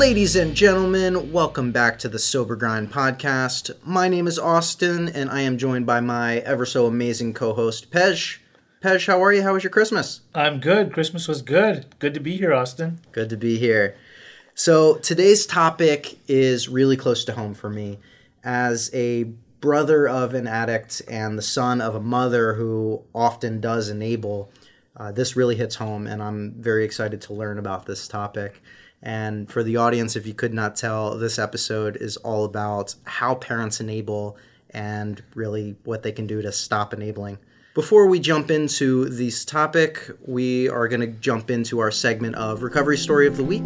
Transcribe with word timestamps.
Ladies 0.00 0.34
and 0.34 0.54
gentlemen, 0.54 1.30
welcome 1.30 1.72
back 1.72 1.98
to 1.98 2.08
the 2.08 2.18
Sober 2.18 2.56
Grind 2.56 2.90
podcast. 2.90 3.70
My 3.84 4.08
name 4.08 4.26
is 4.26 4.38
Austin, 4.38 5.10
and 5.10 5.28
I 5.28 5.42
am 5.42 5.58
joined 5.58 5.84
by 5.84 6.00
my 6.00 6.38
ever 6.38 6.64
so 6.64 6.86
amazing 6.86 7.34
co 7.34 7.52
host, 7.52 7.90
Pej. 7.90 8.38
Pej, 8.82 9.06
how 9.06 9.22
are 9.22 9.30
you? 9.30 9.42
How 9.42 9.52
was 9.52 9.62
your 9.62 9.70
Christmas? 9.70 10.22
I'm 10.34 10.58
good. 10.58 10.94
Christmas 10.94 11.28
was 11.28 11.42
good. 11.42 11.84
Good 11.98 12.14
to 12.14 12.20
be 12.20 12.38
here, 12.38 12.54
Austin. 12.54 12.98
Good 13.12 13.28
to 13.28 13.36
be 13.36 13.58
here. 13.58 13.94
So, 14.54 14.94
today's 14.94 15.44
topic 15.44 16.18
is 16.26 16.66
really 16.66 16.96
close 16.96 17.22
to 17.26 17.34
home 17.34 17.52
for 17.52 17.68
me. 17.68 17.98
As 18.42 18.90
a 18.94 19.24
brother 19.60 20.08
of 20.08 20.32
an 20.32 20.46
addict 20.46 21.02
and 21.08 21.36
the 21.36 21.42
son 21.42 21.82
of 21.82 21.94
a 21.94 22.00
mother 22.00 22.54
who 22.54 23.02
often 23.14 23.60
does 23.60 23.90
enable, 23.90 24.50
uh, 24.96 25.12
this 25.12 25.36
really 25.36 25.56
hits 25.56 25.74
home, 25.74 26.06
and 26.06 26.22
I'm 26.22 26.52
very 26.52 26.86
excited 26.86 27.20
to 27.22 27.34
learn 27.34 27.58
about 27.58 27.84
this 27.84 28.08
topic. 28.08 28.62
And 29.02 29.50
for 29.50 29.62
the 29.62 29.76
audience, 29.76 30.14
if 30.14 30.26
you 30.26 30.34
could 30.34 30.52
not 30.52 30.76
tell, 30.76 31.16
this 31.16 31.38
episode 31.38 31.96
is 31.96 32.18
all 32.18 32.44
about 32.44 32.94
how 33.04 33.34
parents 33.34 33.80
enable 33.80 34.36
and 34.68 35.22
really 35.34 35.76
what 35.84 36.02
they 36.02 36.12
can 36.12 36.26
do 36.26 36.42
to 36.42 36.52
stop 36.52 36.92
enabling. 36.92 37.38
Before 37.72 38.06
we 38.06 38.20
jump 38.20 38.50
into 38.50 39.06
this 39.06 39.44
topic, 39.44 40.10
we 40.26 40.68
are 40.68 40.86
going 40.86 41.00
to 41.00 41.06
jump 41.06 41.50
into 41.50 41.78
our 41.78 41.90
segment 41.90 42.34
of 42.34 42.62
Recovery 42.62 42.98
Story 42.98 43.26
of 43.26 43.36
the 43.36 43.44
Week. 43.44 43.64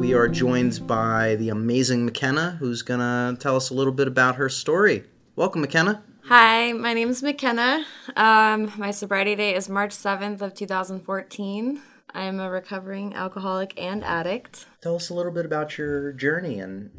We 0.00 0.14
are 0.14 0.28
joined 0.28 0.86
by 0.86 1.36
the 1.36 1.50
amazing 1.50 2.06
McKenna, 2.06 2.56
who's 2.60 2.80
going 2.80 3.00
to 3.00 3.36
tell 3.38 3.56
us 3.56 3.68
a 3.68 3.74
little 3.74 3.92
bit 3.92 4.08
about 4.08 4.36
her 4.36 4.48
story. 4.48 5.04
Welcome, 5.36 5.60
McKenna. 5.60 6.02
Hi, 6.28 6.74
my 6.74 6.92
name 6.92 7.08
is 7.08 7.22
McKenna. 7.22 7.86
Um, 8.14 8.70
my 8.76 8.90
sobriety 8.90 9.34
date 9.34 9.54
is 9.54 9.70
March 9.70 9.92
7th 9.92 10.42
of 10.42 10.52
2014. 10.52 11.80
I'm 12.12 12.38
a 12.38 12.50
recovering 12.50 13.14
alcoholic 13.14 13.72
and 13.78 14.04
addict. 14.04 14.66
Tell 14.82 14.96
us 14.96 15.08
a 15.08 15.14
little 15.14 15.32
bit 15.32 15.46
about 15.46 15.78
your 15.78 16.12
journey 16.12 16.60
and 16.60 16.90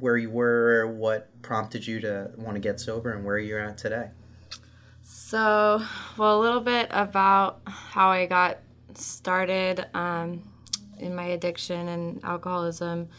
where 0.00 0.16
you 0.16 0.30
were, 0.30 0.88
what 0.88 1.30
prompted 1.42 1.86
you 1.86 2.00
to 2.00 2.32
want 2.38 2.56
to 2.56 2.60
get 2.60 2.80
sober, 2.80 3.12
and 3.12 3.24
where 3.24 3.38
you're 3.38 3.60
at 3.60 3.78
today. 3.78 4.10
So, 5.04 5.80
well, 6.18 6.36
a 6.36 6.42
little 6.42 6.60
bit 6.60 6.88
about 6.90 7.60
how 7.66 8.08
I 8.08 8.26
got 8.26 8.58
started 8.94 9.86
um, 9.94 10.42
in 10.98 11.14
my 11.14 11.26
addiction 11.26 11.86
and 11.86 12.24
alcoholism. 12.24 13.10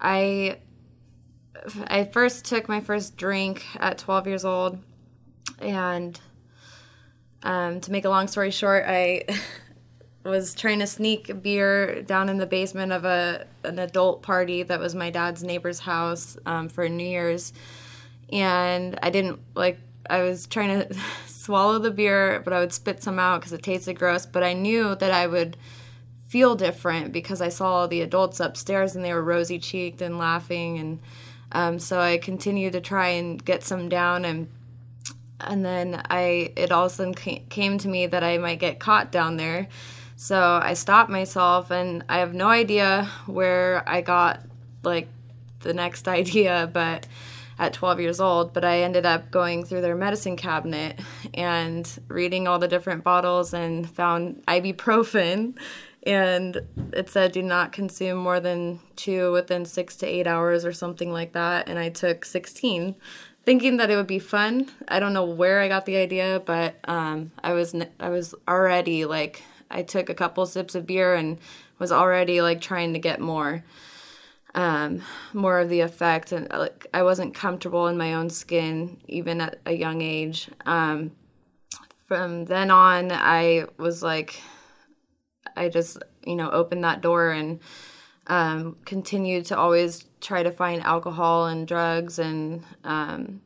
I 0.00 0.58
I 1.86 2.04
first 2.04 2.44
took 2.44 2.68
my 2.68 2.80
first 2.80 3.16
drink 3.16 3.64
at 3.76 3.98
12 3.98 4.26
years 4.26 4.44
old. 4.44 4.78
And 5.60 6.18
um, 7.42 7.80
to 7.80 7.92
make 7.92 8.04
a 8.04 8.08
long 8.08 8.28
story 8.28 8.50
short, 8.50 8.84
I 8.86 9.24
was 10.24 10.54
trying 10.54 10.78
to 10.80 10.86
sneak 10.86 11.42
beer 11.42 12.02
down 12.02 12.28
in 12.28 12.38
the 12.38 12.46
basement 12.46 12.92
of 12.92 13.04
a 13.04 13.46
an 13.64 13.78
adult 13.78 14.22
party 14.22 14.62
that 14.62 14.80
was 14.80 14.94
my 14.94 15.10
dad's 15.10 15.42
neighbor's 15.42 15.80
house 15.80 16.36
um, 16.46 16.68
for 16.68 16.88
New 16.88 17.06
Year's, 17.06 17.52
and 18.32 18.98
I 19.02 19.10
didn't 19.10 19.40
like. 19.54 19.78
I 20.10 20.22
was 20.22 20.46
trying 20.46 20.88
to 20.88 20.96
swallow 21.26 21.78
the 21.78 21.90
beer, 21.90 22.40
but 22.44 22.52
I 22.52 22.60
would 22.60 22.72
spit 22.72 23.02
some 23.02 23.18
out 23.18 23.40
because 23.40 23.52
it 23.52 23.62
tasted 23.62 23.98
gross. 23.98 24.26
But 24.26 24.42
I 24.42 24.52
knew 24.52 24.94
that 24.94 25.12
I 25.12 25.26
would 25.26 25.56
feel 26.28 26.54
different 26.54 27.12
because 27.12 27.40
I 27.40 27.48
saw 27.48 27.72
all 27.72 27.88
the 27.88 28.02
adults 28.02 28.40
upstairs 28.40 28.94
and 28.94 29.04
they 29.04 29.14
were 29.14 29.22
rosy 29.22 29.58
cheeked 29.58 30.00
and 30.02 30.18
laughing, 30.18 30.78
and 30.78 30.98
um, 31.52 31.78
so 31.78 32.00
I 32.00 32.18
continued 32.18 32.72
to 32.74 32.80
try 32.80 33.08
and 33.08 33.42
get 33.42 33.64
some 33.64 33.88
down 33.88 34.24
and 34.24 34.48
and 35.40 35.64
then 35.64 36.02
I 36.10 36.52
it 36.56 36.72
all 36.72 36.86
of 36.86 36.92
a 36.92 36.94
sudden 36.94 37.14
came 37.14 37.78
to 37.78 37.88
me 37.88 38.06
that 38.06 38.24
I 38.24 38.38
might 38.38 38.58
get 38.58 38.78
caught 38.78 39.12
down 39.12 39.36
there. 39.36 39.68
So 40.16 40.60
I 40.62 40.74
stopped 40.74 41.10
myself, 41.10 41.70
and 41.70 42.04
I 42.08 42.18
have 42.18 42.34
no 42.34 42.48
idea 42.48 43.08
where 43.26 43.88
I 43.88 44.00
got 44.00 44.40
like 44.82 45.08
the 45.60 45.72
next 45.72 46.08
idea, 46.20 46.68
but 46.72 47.06
at 47.58 47.72
12 47.72 48.00
years 48.00 48.20
old. 48.20 48.52
But 48.52 48.64
I 48.64 48.80
ended 48.80 49.06
up 49.06 49.30
going 49.30 49.64
through 49.64 49.80
their 49.80 49.96
medicine 49.96 50.36
cabinet 50.36 50.98
and 51.34 51.88
reading 52.08 52.48
all 52.48 52.58
the 52.58 52.68
different 52.68 53.04
bottles 53.04 53.52
and 53.52 53.88
found 53.88 54.44
ibuprofen. 54.46 55.56
And 56.04 56.62
it 56.92 57.10
said 57.10 57.32
do 57.32 57.42
not 57.42 57.72
consume 57.72 58.18
more 58.18 58.40
than 58.40 58.80
two 58.96 59.32
within 59.32 59.64
six 59.64 59.96
to 59.96 60.06
eight 60.06 60.26
hours 60.26 60.64
or 60.64 60.72
something 60.72 61.12
like 61.12 61.32
that. 61.32 61.68
And 61.68 61.78
I 61.78 61.90
took 61.90 62.24
16 62.24 62.94
thinking 63.48 63.78
that 63.78 63.88
it 63.88 63.96
would 63.96 64.06
be 64.06 64.18
fun. 64.18 64.68
I 64.88 65.00
don't 65.00 65.14
know 65.14 65.24
where 65.24 65.60
I 65.60 65.68
got 65.68 65.86
the 65.86 65.96
idea, 65.96 66.42
but 66.44 66.74
um, 66.84 67.32
I 67.42 67.54
was 67.54 67.74
I 67.98 68.10
was 68.10 68.34
already 68.46 69.06
like 69.06 69.42
I 69.70 69.82
took 69.84 70.10
a 70.10 70.14
couple 70.14 70.44
sips 70.44 70.74
of 70.74 70.86
beer 70.86 71.14
and 71.14 71.38
was 71.78 71.90
already 71.90 72.42
like 72.42 72.60
trying 72.60 72.92
to 72.92 72.98
get 72.98 73.20
more 73.20 73.64
um, 74.54 75.00
more 75.32 75.60
of 75.60 75.70
the 75.70 75.80
effect 75.80 76.30
and 76.30 76.46
like 76.50 76.88
I 76.92 77.02
wasn't 77.02 77.34
comfortable 77.34 77.86
in 77.86 77.96
my 77.96 78.12
own 78.12 78.28
skin 78.28 78.98
even 79.08 79.40
at 79.40 79.60
a 79.64 79.72
young 79.72 80.02
age. 80.02 80.50
Um, 80.66 81.12
from 82.06 82.44
then 82.44 82.70
on, 82.70 83.10
I 83.12 83.64
was 83.78 84.02
like, 84.02 84.42
I 85.56 85.70
just 85.70 85.96
you 86.22 86.36
know 86.36 86.50
opened 86.50 86.84
that 86.84 87.00
door 87.00 87.30
and 87.30 87.60
um, 88.26 88.76
continued 88.84 89.46
to 89.46 89.56
always 89.56 90.04
try 90.20 90.42
to 90.42 90.50
find 90.50 90.82
alcohol 90.82 91.46
and 91.46 91.66
drugs. 91.66 92.18
And 92.18 92.64
um, 92.84 93.42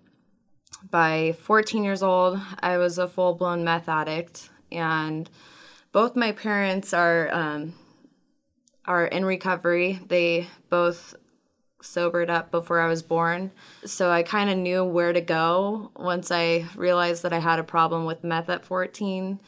by 0.90 1.34
14 1.40 1.84
years 1.84 2.02
old, 2.02 2.40
I 2.60 2.78
was 2.78 2.98
a 2.98 3.08
full 3.08 3.34
blown 3.34 3.64
meth 3.64 3.88
addict. 3.88 4.50
And 4.70 5.28
both 5.92 6.16
my 6.16 6.32
parents 6.32 6.94
are 6.94 7.32
um, 7.32 7.74
are 8.84 9.06
in 9.06 9.24
recovery. 9.24 10.00
They 10.06 10.48
both 10.70 11.14
sobered 11.82 12.30
up 12.30 12.50
before 12.50 12.80
I 12.80 12.88
was 12.88 13.02
born. 13.02 13.50
So 13.84 14.10
I 14.10 14.22
kind 14.22 14.48
of 14.48 14.56
knew 14.56 14.84
where 14.84 15.12
to 15.12 15.20
go 15.20 15.90
once 15.96 16.30
I 16.30 16.66
realized 16.76 17.22
that 17.24 17.32
I 17.32 17.40
had 17.40 17.58
a 17.58 17.64
problem 17.64 18.04
with 18.04 18.24
meth 18.24 18.48
at 18.48 18.64
14. 18.64 19.40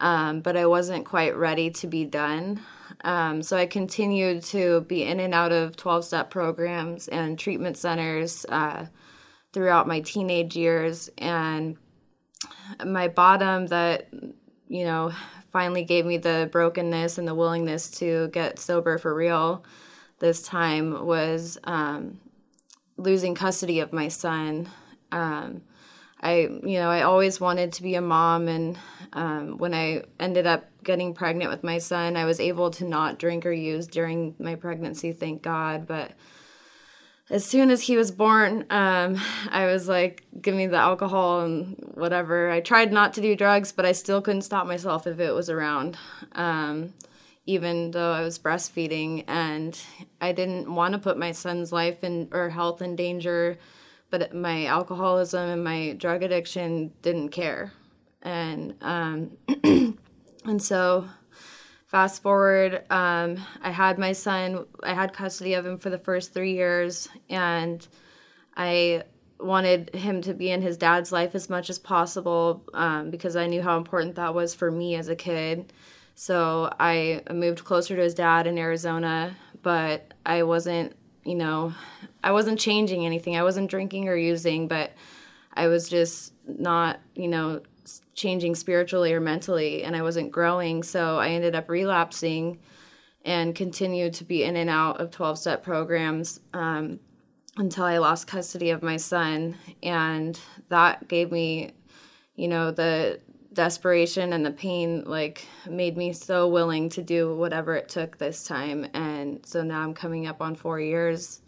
Um, 0.00 0.40
but 0.40 0.56
I 0.56 0.66
wasn't 0.66 1.06
quite 1.06 1.36
ready 1.36 1.70
to 1.70 1.86
be 1.86 2.04
done. 2.04 2.60
Um, 3.04 3.42
so 3.42 3.56
I 3.56 3.66
continued 3.66 4.42
to 4.44 4.82
be 4.82 5.04
in 5.04 5.20
and 5.20 5.34
out 5.34 5.52
of 5.52 5.76
12 5.76 6.04
step 6.04 6.30
programs 6.30 7.08
and 7.08 7.38
treatment 7.38 7.76
centers 7.76 8.44
uh, 8.48 8.86
throughout 9.52 9.86
my 9.86 10.00
teenage 10.00 10.56
years. 10.56 11.10
And 11.18 11.76
my 12.84 13.08
bottom 13.08 13.66
that, 13.68 14.08
you 14.68 14.84
know, 14.84 15.12
finally 15.52 15.84
gave 15.84 16.04
me 16.04 16.16
the 16.16 16.48
brokenness 16.50 17.18
and 17.18 17.28
the 17.28 17.34
willingness 17.34 17.90
to 17.90 18.28
get 18.28 18.58
sober 18.58 18.98
for 18.98 19.14
real 19.14 19.64
this 20.18 20.42
time 20.42 21.04
was 21.06 21.58
um, 21.64 22.18
losing 22.96 23.34
custody 23.34 23.80
of 23.80 23.92
my 23.92 24.08
son. 24.08 24.68
Um, 25.12 25.62
I, 26.20 26.48
you 26.62 26.78
know, 26.78 26.88
I 26.88 27.02
always 27.02 27.40
wanted 27.40 27.72
to 27.74 27.82
be 27.82 27.94
a 27.94 28.00
mom, 28.00 28.48
and 28.48 28.78
um, 29.12 29.58
when 29.58 29.74
I 29.74 30.04
ended 30.18 30.46
up 30.46 30.64
getting 30.86 31.12
pregnant 31.12 31.50
with 31.50 31.62
my 31.62 31.76
son, 31.76 32.16
I 32.16 32.24
was 32.24 32.40
able 32.40 32.70
to 32.70 32.84
not 32.84 33.18
drink 33.18 33.44
or 33.44 33.52
use 33.52 33.86
during 33.86 34.34
my 34.38 34.54
pregnancy, 34.54 35.12
thank 35.12 35.42
God. 35.42 35.86
But 35.86 36.12
as 37.28 37.44
soon 37.44 37.70
as 37.70 37.82
he 37.82 37.96
was 37.96 38.10
born, 38.10 38.64
um, 38.70 39.20
I 39.50 39.66
was 39.66 39.88
like, 39.88 40.24
give 40.40 40.54
me 40.54 40.66
the 40.66 40.78
alcohol 40.78 41.40
and 41.40 41.76
whatever. 41.94 42.50
I 42.50 42.60
tried 42.60 42.92
not 42.92 43.12
to 43.14 43.20
do 43.20 43.36
drugs, 43.36 43.72
but 43.72 43.84
I 43.84 43.92
still 43.92 44.22
couldn't 44.22 44.42
stop 44.42 44.66
myself 44.66 45.06
if 45.06 45.20
it 45.20 45.32
was 45.32 45.50
around, 45.50 45.98
um, 46.32 46.94
even 47.44 47.90
though 47.90 48.12
I 48.12 48.22
was 48.22 48.38
breastfeeding. 48.38 49.24
And 49.26 49.78
I 50.22 50.32
didn't 50.32 50.74
want 50.74 50.92
to 50.92 50.98
put 50.98 51.18
my 51.18 51.32
son's 51.32 51.72
life 51.72 52.02
in, 52.02 52.28
or 52.32 52.48
health 52.48 52.80
in 52.80 52.96
danger 52.96 53.58
but 54.08 54.32
my 54.32 54.66
alcoholism 54.66 55.50
and 55.50 55.64
my 55.64 55.92
drug 55.98 56.22
addiction 56.22 56.92
didn't 57.02 57.30
care 57.30 57.72
and 58.22 58.74
um, 58.82 59.30
and 60.46 60.62
so 60.62 61.06
fast 61.86 62.22
forward 62.22 62.82
um, 62.90 63.36
i 63.62 63.70
had 63.70 63.98
my 63.98 64.12
son 64.12 64.66
i 64.82 64.94
had 64.94 65.12
custody 65.12 65.54
of 65.54 65.64
him 65.64 65.78
for 65.78 65.90
the 65.90 65.98
first 65.98 66.32
three 66.32 66.54
years 66.54 67.08
and 67.28 67.86
i 68.56 69.02
wanted 69.38 69.94
him 69.94 70.22
to 70.22 70.32
be 70.32 70.50
in 70.50 70.62
his 70.62 70.78
dad's 70.78 71.12
life 71.12 71.34
as 71.34 71.50
much 71.50 71.68
as 71.68 71.78
possible 71.78 72.64
um, 72.74 73.10
because 73.10 73.36
i 73.36 73.46
knew 73.46 73.62
how 73.62 73.76
important 73.76 74.14
that 74.14 74.34
was 74.34 74.54
for 74.54 74.70
me 74.70 74.94
as 74.94 75.08
a 75.08 75.16
kid 75.16 75.72
so 76.14 76.72
i 76.80 77.22
moved 77.30 77.64
closer 77.64 77.94
to 77.94 78.02
his 78.02 78.14
dad 78.14 78.46
in 78.46 78.58
arizona 78.58 79.36
but 79.62 80.14
i 80.24 80.42
wasn't 80.42 80.96
you 81.26 81.34
know, 81.34 81.74
I 82.22 82.30
wasn't 82.30 82.60
changing 82.60 83.04
anything. 83.04 83.36
I 83.36 83.42
wasn't 83.42 83.68
drinking 83.68 84.08
or 84.08 84.16
using, 84.16 84.68
but 84.68 84.92
I 85.52 85.66
was 85.66 85.88
just 85.88 86.32
not, 86.46 87.00
you 87.16 87.26
know, 87.28 87.62
changing 88.14 88.54
spiritually 88.54 89.12
or 89.12 89.20
mentally, 89.20 89.84
and 89.84 89.96
I 89.96 90.02
wasn't 90.02 90.32
growing. 90.32 90.82
So 90.82 91.18
I 91.18 91.28
ended 91.28 91.54
up 91.54 91.68
relapsing 91.68 92.58
and 93.24 93.54
continued 93.54 94.14
to 94.14 94.24
be 94.24 94.44
in 94.44 94.56
and 94.56 94.70
out 94.70 95.00
of 95.00 95.10
12 95.10 95.38
step 95.38 95.62
programs 95.62 96.40
um, 96.54 97.00
until 97.56 97.84
I 97.84 97.98
lost 97.98 98.26
custody 98.26 98.70
of 98.70 98.82
my 98.82 98.96
son. 98.96 99.56
And 99.82 100.38
that 100.68 101.08
gave 101.08 101.32
me, 101.32 101.72
you 102.36 102.48
know, 102.48 102.70
the 102.70 103.20
desperation 103.56 104.34
and 104.34 104.44
the 104.44 104.50
pain 104.50 105.02
like 105.06 105.46
made 105.68 105.96
me 105.96 106.12
so 106.12 106.46
willing 106.46 106.90
to 106.90 107.02
do 107.02 107.34
whatever 107.34 107.74
it 107.74 107.88
took 107.88 108.18
this 108.18 108.44
time 108.44 108.86
and 108.92 109.44
so 109.46 109.62
now 109.62 109.80
i'm 109.80 109.94
coming 109.94 110.26
up 110.26 110.42
on 110.42 110.54
four 110.54 110.78
years 110.78 111.40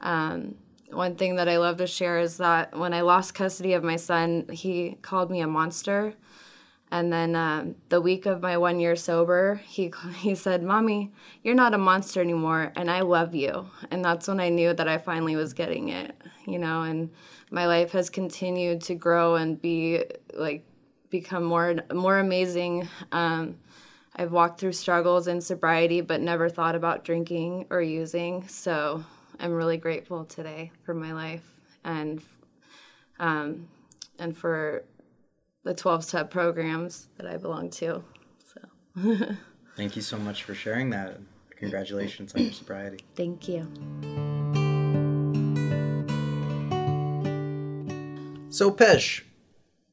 um, 0.00 0.54
one 0.92 1.16
thing 1.16 1.36
that 1.36 1.48
i 1.48 1.58
love 1.58 1.76
to 1.76 1.86
share 1.86 2.18
is 2.18 2.36
that 2.36 2.76
when 2.76 2.92
i 2.94 3.00
lost 3.00 3.34
custody 3.34 3.72
of 3.72 3.84
my 3.84 3.96
son 3.96 4.46
he 4.52 4.96
called 5.02 5.30
me 5.30 5.40
a 5.40 5.46
monster 5.46 6.14
and 6.92 7.12
then 7.12 7.36
um, 7.36 7.76
the 7.88 8.00
week 8.00 8.26
of 8.26 8.42
my 8.42 8.56
one 8.56 8.80
year 8.80 8.96
sober 8.96 9.60
he 9.66 9.92
he 10.16 10.34
said 10.34 10.62
mommy 10.62 11.12
you're 11.42 11.54
not 11.54 11.74
a 11.74 11.78
monster 11.78 12.20
anymore 12.20 12.72
and 12.76 12.90
i 12.90 13.00
love 13.00 13.34
you 13.34 13.70
and 13.90 14.04
that's 14.04 14.28
when 14.28 14.40
i 14.40 14.48
knew 14.48 14.72
that 14.72 14.88
i 14.88 14.98
finally 14.98 15.36
was 15.36 15.52
getting 15.52 15.88
it 15.88 16.14
you 16.46 16.58
know 16.58 16.82
and 16.82 17.10
my 17.50 17.66
life 17.66 17.92
has 17.92 18.08
continued 18.08 18.80
to 18.80 18.94
grow 18.94 19.34
and 19.34 19.60
be 19.60 20.04
like 20.34 20.64
become 21.10 21.44
more 21.44 21.74
more 21.92 22.18
amazing. 22.18 22.88
Um, 23.12 23.58
I've 24.14 24.32
walked 24.32 24.60
through 24.60 24.72
struggles 24.72 25.28
in 25.28 25.40
sobriety, 25.40 26.00
but 26.00 26.20
never 26.20 26.48
thought 26.48 26.74
about 26.74 27.04
drinking 27.04 27.66
or 27.70 27.80
using. 27.80 28.48
So 28.48 29.04
I'm 29.40 29.52
really 29.52 29.78
grateful 29.78 30.26
today 30.26 30.70
for 30.84 30.92
my 30.92 31.12
life 31.12 31.42
and 31.82 32.22
um, 33.18 33.68
and 34.18 34.36
for 34.36 34.84
the 35.64 35.72
12 35.72 36.04
step 36.04 36.30
programs 36.30 37.08
that 37.16 37.26
I 37.26 37.38
belong 37.38 37.70
to. 37.70 38.04
So 38.44 39.16
thank 39.76 39.96
you 39.96 40.02
so 40.02 40.18
much 40.18 40.44
for 40.44 40.54
sharing 40.54 40.90
that. 40.90 41.18
Congratulations 41.56 42.34
on 42.34 42.42
your 42.42 42.52
sobriety. 42.52 42.98
Thank 43.16 43.48
you. 43.48 43.66
So, 48.50 48.70
Pej, 48.70 49.22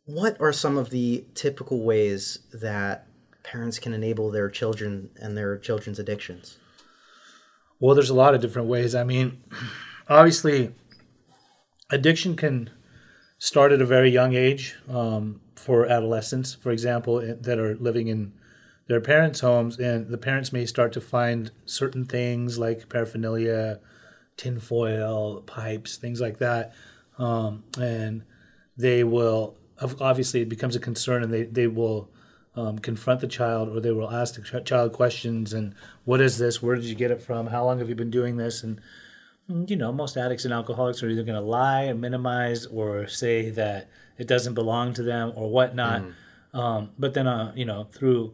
what 0.05 0.39
are 0.41 0.51
some 0.51 0.77
of 0.77 0.89
the 0.89 1.25
typical 1.35 1.83
ways 1.83 2.39
that 2.53 3.07
parents 3.43 3.79
can 3.79 3.93
enable 3.93 4.29
their 4.29 4.50
children 4.50 5.09
and 5.21 5.38
their 5.38 5.57
children's 5.57 6.00
addictions? 6.00 6.57
Well, 7.79 7.95
there's 7.95 8.09
a 8.09 8.15
lot 8.15 8.33
of 8.33 8.41
different 8.41 8.68
ways. 8.68 8.95
I 8.95 9.03
mean, 9.03 9.44
obviously, 10.09 10.74
addiction 11.91 12.35
can 12.35 12.69
start 13.38 13.71
at 13.71 13.81
a 13.81 13.85
very 13.85 14.09
young 14.09 14.33
age 14.33 14.75
um, 14.89 15.41
for 15.56 15.85
adolescents, 15.85 16.56
for 16.56 16.71
example, 16.71 17.19
that 17.19 17.59
are 17.59 17.75
living 17.75 18.07
in 18.07 18.33
their 18.88 19.01
parents' 19.01 19.41
homes, 19.41 19.77
and 19.77 20.07
the 20.07 20.18
parents 20.18 20.53
may 20.53 20.65
start 20.65 20.94
to 20.94 21.01
find 21.01 21.51
certain 21.65 22.06
things 22.06 22.57
like 22.57 22.89
paraphernalia, 22.89 23.79
tinfoil, 24.38 25.41
pipes, 25.41 25.97
things 25.97 26.21
like 26.21 26.38
that, 26.39 26.74
um, 27.19 27.63
and 27.79 28.24
they 28.77 29.03
will 29.03 29.57
obviously 30.00 30.41
it 30.41 30.50
becomes 30.50 30.75
a 30.75 30.79
concern 30.79 31.24
and 31.24 31.31
they, 31.31 31.44
they 31.44 31.68
will 31.68 32.09
um, 32.57 32.80
confront 32.80 33.21
the 33.21 33.27
child 33.27 33.69
or 33.69 33.80
they 33.80 33.92
will 33.92 34.12
ask 34.12 34.33
the 34.33 34.42
ch- 34.42 34.65
child 34.65 34.92
questions 34.92 35.54
and 35.54 35.75
what 36.06 36.19
is 36.19 36.39
this? 36.39 36.62
Where 36.62 36.75
did 36.75 36.86
you 36.86 36.95
get 36.95 37.12
it 37.12 37.21
from? 37.21 37.48
How 37.48 37.63
long 37.63 37.77
have 37.77 37.88
you 37.88 37.95
been 37.95 38.09
doing 38.09 38.38
this? 38.38 38.63
And 38.63 38.81
mm, 39.50 39.69
you 39.69 39.75
know 39.75 39.94
most 39.94 40.18
addicts 40.18 40.44
and 40.44 40.54
alcoholics 40.54 41.04
are 41.04 41.09
either 41.09 41.24
going 41.24 41.39
to 41.39 41.48
lie 41.48 41.83
and 41.83 42.01
minimize 42.01 42.65
or 42.65 43.07
say 43.07 43.51
that 43.51 43.89
it 44.18 44.27
doesn't 44.27 44.56
belong 44.56 44.94
to 44.95 45.04
them 45.04 45.31
or 45.36 45.50
whatnot. 45.50 46.01
Mm. 46.01 46.59
um, 46.59 46.89
but 46.98 47.13
then 47.13 47.27
uh, 47.27 47.54
you 47.56 47.65
know 47.65 47.88
through 47.92 48.33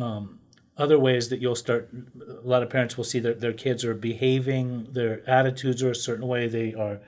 um, 0.00 0.38
other 0.76 0.98
ways 0.98 1.28
that 1.30 1.40
you'll 1.40 1.56
start 1.56 1.90
a 2.30 2.46
lot 2.46 2.62
of 2.62 2.70
parents 2.70 2.96
will 2.96 3.04
see 3.04 3.18
that 3.18 3.40
their 3.40 3.52
kids 3.52 3.84
are 3.84 3.94
behaving 3.94 4.86
their 4.92 5.28
attitudes 5.28 5.82
are 5.82 5.90
a 5.90 5.96
certain 5.96 6.28
way 6.28 6.46
they 6.46 6.72
are 6.74 7.00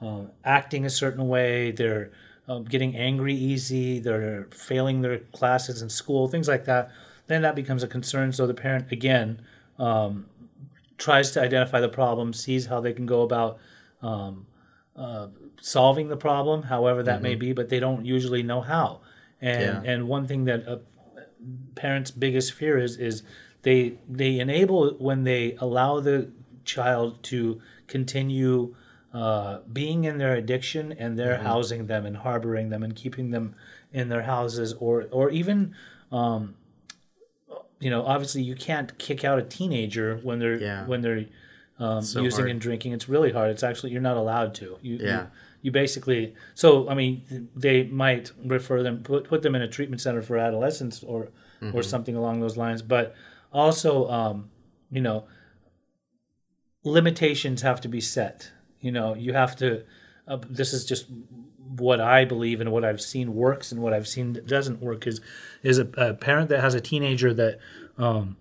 um, 0.00 0.30
acting 0.44 0.86
a 0.86 0.90
certain 0.90 1.28
way 1.28 1.70
they're 1.70 2.10
um, 2.48 2.64
getting 2.64 2.96
angry 2.96 3.34
easy, 3.34 4.00
they're 4.00 4.48
failing 4.50 5.02
their 5.02 5.18
classes 5.18 5.82
in 5.82 5.90
school, 5.90 6.28
things 6.28 6.48
like 6.48 6.64
that, 6.64 6.90
then 7.26 7.42
that 7.42 7.54
becomes 7.54 7.82
a 7.82 7.88
concern. 7.88 8.32
So 8.32 8.46
the 8.46 8.54
parent, 8.54 8.90
again, 8.90 9.42
um, 9.78 10.26
tries 10.96 11.30
to 11.32 11.42
identify 11.42 11.80
the 11.80 11.88
problem, 11.88 12.32
sees 12.32 12.66
how 12.66 12.80
they 12.80 12.92
can 12.92 13.06
go 13.06 13.22
about 13.22 13.58
um, 14.02 14.46
uh, 14.96 15.28
solving 15.60 16.08
the 16.08 16.16
problem, 16.16 16.62
however 16.62 17.02
that 17.02 17.16
mm-hmm. 17.16 17.22
may 17.22 17.34
be, 17.34 17.52
but 17.52 17.68
they 17.68 17.80
don't 17.80 18.04
usually 18.04 18.42
know 18.42 18.60
how. 18.60 19.00
And 19.40 19.84
yeah. 19.84 19.92
and 19.92 20.08
one 20.08 20.26
thing 20.26 20.44
that 20.46 20.66
a 20.66 20.80
parent's 21.76 22.10
biggest 22.10 22.52
fear 22.52 22.76
is 22.78 22.96
is 22.96 23.22
they 23.62 23.98
they 24.08 24.40
enable 24.40 24.90
when 24.94 25.22
they 25.22 25.56
allow 25.60 26.00
the 26.00 26.32
child 26.64 27.22
to 27.24 27.60
continue 27.86 28.74
uh, 29.12 29.60
being 29.72 30.04
in 30.04 30.18
their 30.18 30.34
addiction 30.34 30.92
and 30.92 31.18
they're 31.18 31.36
mm-hmm. 31.36 31.46
housing 31.46 31.86
them 31.86 32.04
and 32.04 32.18
harboring 32.18 32.68
them 32.68 32.82
and 32.82 32.94
keeping 32.94 33.30
them 33.30 33.54
in 33.92 34.08
their 34.08 34.22
houses 34.22 34.74
or 34.80 35.06
or 35.10 35.30
even 35.30 35.74
um, 36.12 36.54
you 37.80 37.90
know 37.90 38.04
obviously 38.04 38.42
you 38.42 38.54
can't 38.54 38.98
kick 38.98 39.24
out 39.24 39.38
a 39.38 39.42
teenager 39.42 40.18
when 40.22 40.38
they're 40.38 40.60
yeah. 40.60 40.86
when 40.86 41.00
they're 41.00 41.24
um, 41.78 42.02
so 42.02 42.20
using 42.20 42.40
hard. 42.40 42.50
and 42.50 42.60
drinking 42.60 42.92
it's 42.92 43.08
really 43.08 43.32
hard 43.32 43.50
it's 43.50 43.62
actually 43.62 43.90
you're 43.92 44.02
not 44.02 44.16
allowed 44.16 44.54
to 44.54 44.76
you, 44.82 44.98
yeah. 45.00 45.20
you, 45.22 45.26
you 45.62 45.70
basically 45.70 46.34
so 46.54 46.88
i 46.90 46.94
mean 46.94 47.48
they 47.56 47.84
might 47.84 48.30
refer 48.44 48.82
them 48.82 49.02
put, 49.02 49.24
put 49.24 49.42
them 49.42 49.54
in 49.54 49.62
a 49.62 49.68
treatment 49.68 50.02
center 50.02 50.20
for 50.20 50.36
adolescents 50.36 51.02
or 51.02 51.28
mm-hmm. 51.62 51.74
or 51.74 51.82
something 51.82 52.14
along 52.14 52.40
those 52.40 52.56
lines 52.56 52.82
but 52.82 53.14
also 53.52 54.08
um, 54.10 54.50
you 54.90 55.00
know 55.00 55.24
limitations 56.84 57.62
have 57.62 57.80
to 57.80 57.88
be 57.88 58.00
set 58.00 58.50
you 58.80 58.92
know, 58.92 59.14
you 59.14 59.32
have 59.32 59.56
to. 59.56 59.84
Uh, 60.26 60.38
this 60.48 60.72
is 60.72 60.84
just 60.84 61.06
what 61.76 62.00
I 62.00 62.24
believe 62.24 62.60
and 62.60 62.72
what 62.72 62.84
I've 62.84 63.00
seen 63.00 63.34
works 63.34 63.72
and 63.72 63.82
what 63.82 63.92
I've 63.92 64.08
seen 64.08 64.32
that 64.34 64.46
doesn't 64.46 64.80
work 64.80 65.06
is 65.06 65.20
is 65.62 65.78
a, 65.78 65.88
a 65.96 66.14
parent 66.14 66.48
that 66.50 66.60
has 66.60 66.74
a 66.74 66.80
teenager 66.80 67.32
that 67.34 67.58
um, 67.96 68.36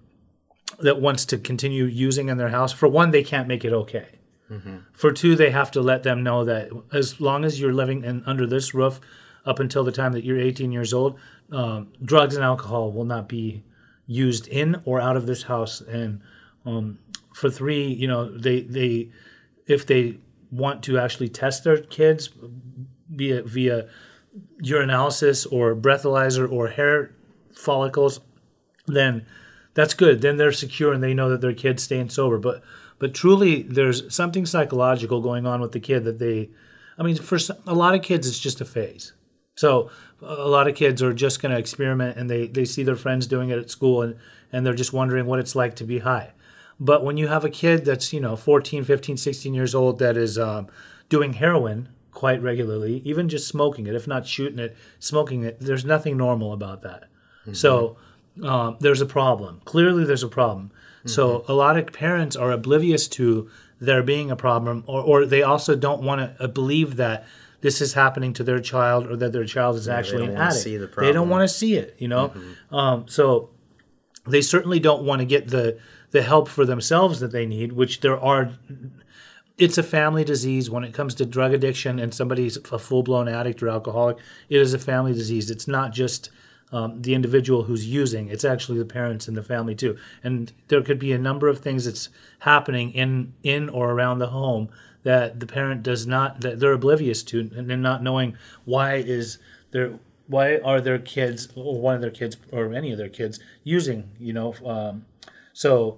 that 0.80 1.02
wants 1.02 1.26
to 1.26 1.38
continue 1.38 1.86
using 1.86 2.30
in 2.30 2.38
their 2.38 2.50
house. 2.50 2.72
For 2.72 2.88
one, 2.88 3.12
they 3.12 3.24
can't 3.24 3.48
make 3.48 3.66
it 3.66 3.74
okay. 3.74 4.08
Mm-hmm. 4.52 4.78
For 4.94 5.12
two, 5.12 5.36
they 5.36 5.52
have 5.52 5.72
to 5.72 5.82
let 5.82 6.04
them 6.04 6.24
know 6.24 6.46
that 6.46 6.70
as 6.94 7.20
long 7.20 7.44
as 7.44 7.60
you're 7.60 7.74
living 7.74 8.04
in, 8.04 8.24
under 8.26 8.46
this 8.46 8.74
roof 8.74 9.00
up 9.46 9.60
until 9.60 9.84
the 9.84 9.92
time 9.92 10.14
that 10.14 10.24
you're 10.24 10.40
18 10.40 10.72
years 10.72 10.94
old, 10.94 11.20
um, 11.52 11.92
drugs 12.04 12.36
and 12.36 12.44
alcohol 12.44 12.92
will 12.92 13.06
not 13.06 13.28
be 13.28 13.64
used 14.06 14.48
in 14.48 14.82
or 14.86 15.02
out 15.02 15.18
of 15.18 15.26
this 15.26 15.44
house. 15.44 15.82
And 15.82 16.22
um, 16.66 17.00
for 17.34 17.50
three, 17.50 17.88
you 17.88 18.08
know, 18.08 18.26
they 18.30 18.62
they 18.62 19.10
if 19.66 19.86
they 19.86 20.20
want 20.52 20.84
to 20.84 20.98
actually 20.98 21.30
test 21.30 21.64
their 21.64 21.78
kids 21.78 22.30
via 23.10 23.44
via 23.44 23.88
urinalysis 24.62 25.52
or 25.52 25.76
breathalyzer 25.76 26.50
or 26.50 26.70
hair 26.70 27.16
follicles, 27.54 28.20
then 28.86 29.26
that's 29.74 29.94
good. 29.94 30.22
Then 30.22 30.38
they're 30.38 30.52
secure 30.52 30.94
and 30.94 31.04
they 31.04 31.14
know 31.14 31.30
that 31.30 31.42
their 31.42 31.54
kid's 31.54 31.84
staying 31.84 32.10
sober. 32.10 32.38
But 32.38 32.64
but 33.00 33.14
truly, 33.14 33.62
there's 33.64 34.14
something 34.14 34.46
psychological 34.46 35.22
going 35.22 35.46
on 35.46 35.62
with 35.62 35.72
the 35.72 35.80
kid 35.80 36.04
that 36.06 36.20
they. 36.20 36.50
I 36.98 37.04
mean, 37.04 37.16
for 37.16 37.38
a 37.68 37.76
lot 37.76 37.94
of 37.94 38.02
kids, 38.02 38.28
it's 38.28 38.40
just 38.40 38.60
a 38.60 38.66
phase. 38.66 39.14
So 39.58 39.90
a 40.22 40.48
lot 40.48 40.68
of 40.68 40.76
kids 40.76 41.02
are 41.02 41.14
just 41.14 41.42
going 41.42 41.52
to 41.52 41.58
experiment 41.58 42.18
and 42.18 42.30
they, 42.30 42.48
they 42.48 42.66
see 42.66 42.84
their 42.84 42.96
friends 42.96 43.28
doing 43.28 43.50
it 43.50 43.58
at 43.58 43.70
school 43.70 44.04
and, 44.04 44.16
and 44.52 44.66
they're 44.66 44.74
just 44.74 44.94
wondering 44.94 45.26
what 45.26 45.40
it's 45.40 45.56
like 45.56 45.76
to 45.78 45.84
be 45.84 46.00
high. 46.00 46.32
But 46.80 47.04
when 47.04 47.18
you 47.18 47.28
have 47.28 47.44
a 47.44 47.50
kid 47.50 47.86
that's, 47.86 48.14
you 48.14 48.20
know, 48.20 48.36
14, 48.36 48.84
15, 48.84 49.18
16 49.18 49.54
years 49.54 49.74
old 49.74 50.00
that 50.00 50.16
is 50.16 50.38
um, 50.38 50.68
doing 51.10 51.34
heroin 51.34 51.90
quite 52.12 52.42
regularly, 52.42 53.02
even 53.06 53.30
just 53.30 53.48
smoking 53.48 53.88
it, 53.88 53.96
if 53.96 54.08
not 54.08 54.28
shooting 54.28 54.60
it, 54.60 54.76
smoking 55.00 55.44
it, 55.44 55.60
there's 55.60 55.86
nothing 55.86 56.18
normal 56.18 56.54
about 56.54 56.82
that. 56.84 57.06
Mm-hmm. 57.42 57.54
So 57.54 57.98
um, 58.44 58.78
there's 58.80 59.02
a 59.02 59.06
problem. 59.06 59.62
Clearly, 59.66 60.04
there's 60.04 60.24
a 60.24 60.28
problem. 60.28 60.72
Mm-hmm. 61.00 61.10
So 61.10 61.46
a 61.48 61.54
lot 61.54 61.78
of 61.78 61.88
parents 61.94 62.36
are 62.36 62.52
oblivious 62.52 63.08
to 63.10 63.50
there 63.80 64.04
being 64.04 64.32
a 64.32 64.36
problem, 64.36 64.84
or, 64.88 65.02
or 65.02 65.26
they 65.26 65.44
also 65.44 65.76
don't 65.76 66.02
want 66.04 66.22
to 66.22 66.44
uh, 66.44 66.48
believe 66.48 66.96
that 66.98 67.28
this 67.62 67.82
is 67.82 67.94
happening 67.94 68.34
to 68.34 68.44
their 68.44 68.60
child 68.60 69.08
or 69.08 69.16
that 69.16 69.32
their 69.32 69.46
child 69.46 69.76
is 69.76 69.88
yeah, 69.88 69.96
actually 69.96 70.26
an 70.26 70.38
addict. 70.38 70.64
The 70.64 70.92
they 71.02 71.12
don't 71.12 71.30
want 71.30 71.48
to 71.48 71.54
see 71.54 71.76
it, 71.76 71.96
you 71.98 72.08
know. 72.08 72.30
Mm-hmm. 72.30 72.76
Um, 72.76 73.08
so 73.08 73.50
they 74.28 74.42
certainly 74.42 74.80
don't 74.80 75.04
want 75.04 75.20
to 75.20 75.26
get 75.26 75.48
the 75.48 75.80
the 76.12 76.22
help 76.22 76.48
for 76.48 76.66
themselves 76.66 77.20
that 77.20 77.32
they 77.32 77.46
need, 77.46 77.74
which 77.74 78.02
there 78.02 78.20
are. 78.20 78.52
It's 79.58 79.78
a 79.78 79.84
family 79.84 80.24
disease 80.24 80.70
when 80.70 80.84
it 80.84 80.94
comes 80.94 81.16
to 81.16 81.26
drug 81.26 81.52
addiction 81.52 81.98
and 81.98 82.14
somebody's 82.14 82.58
a 82.72 82.78
full 82.78 83.02
blown 83.02 83.28
addict 83.28 83.64
or 83.64 83.70
alcoholic. 83.70 84.18
It 84.50 84.62
is 84.62 84.74
a 84.74 84.80
family 84.80 85.14
disease. 85.14 85.50
It's 85.50 85.68
not 85.68 85.94
just 85.94 86.30
um, 86.72 87.02
the 87.02 87.16
individual 87.16 87.64
who's 87.64 87.88
using, 87.88 88.28
it's 88.28 88.46
actually 88.46 88.78
the 88.78 88.86
parents 88.86 89.28
and 89.28 89.36
the 89.36 89.44
family 89.44 89.74
too. 89.74 89.98
And 90.24 90.52
there 90.68 90.82
could 90.82 91.00
be 91.00 91.12
a 91.12 91.18
number 91.18 91.48
of 91.48 91.60
things 91.60 91.86
that's 91.86 92.10
happening 92.40 92.92
in, 92.92 93.34
in 93.42 93.70
or 93.70 93.92
around 93.92 94.20
the 94.20 94.28
home 94.28 94.70
that 95.04 95.40
the 95.40 95.48
parent 95.48 95.84
does 95.84 96.06
not, 96.06 96.42
that 96.42 96.60
they're 96.60 96.74
oblivious 96.74 97.24
to, 97.24 97.50
and 97.56 97.82
not 97.82 98.04
knowing 98.04 98.38
why 98.66 98.96
is 98.96 99.38
their 99.72 100.00
why 100.28 100.58
are 100.58 100.82
their 100.82 101.00
kids 101.00 101.48
or 101.56 101.80
one 101.80 101.96
of 101.96 102.02
their 102.02 102.12
kids 102.12 102.36
or 102.52 102.74
any 102.74 102.92
of 102.92 102.98
their 102.98 103.08
kids 103.08 103.40
using 103.64 104.10
you 104.20 104.34
know 104.34 104.54
um, 104.66 105.06
so 105.58 105.98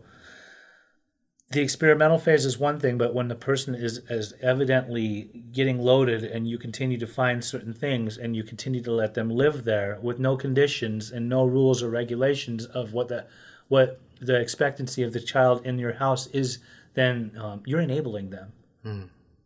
the 1.51 1.59
experimental 1.59 2.17
phase 2.17 2.45
is 2.45 2.57
one 2.57 2.79
thing, 2.79 2.97
but 2.97 3.13
when 3.13 3.27
the 3.27 3.35
person 3.35 3.75
is 3.75 3.97
as 4.09 4.33
evidently 4.41 5.43
getting 5.51 5.79
loaded 5.79 6.23
and 6.23 6.47
you 6.47 6.57
continue 6.57 6.97
to 6.97 7.05
find 7.05 7.43
certain 7.43 7.73
things 7.73 8.17
and 8.17 8.37
you 8.37 8.43
continue 8.45 8.81
to 8.81 8.93
let 8.93 9.15
them 9.15 9.29
live 9.29 9.65
there 9.65 9.99
with 10.01 10.17
no 10.17 10.37
conditions 10.37 11.11
and 11.11 11.27
no 11.27 11.43
rules 11.43 11.83
or 11.83 11.89
regulations 11.89 12.67
of 12.67 12.93
what 12.93 13.09
the 13.09 13.25
what 13.67 13.99
the 14.21 14.39
expectancy 14.39 15.03
of 15.03 15.11
the 15.11 15.19
child 15.19 15.65
in 15.65 15.77
your 15.77 15.93
house 15.93 16.27
is, 16.27 16.59
then 16.93 17.33
um, 17.37 17.61
you're 17.65 17.81
enabling 17.81 18.29
them. 18.29 18.53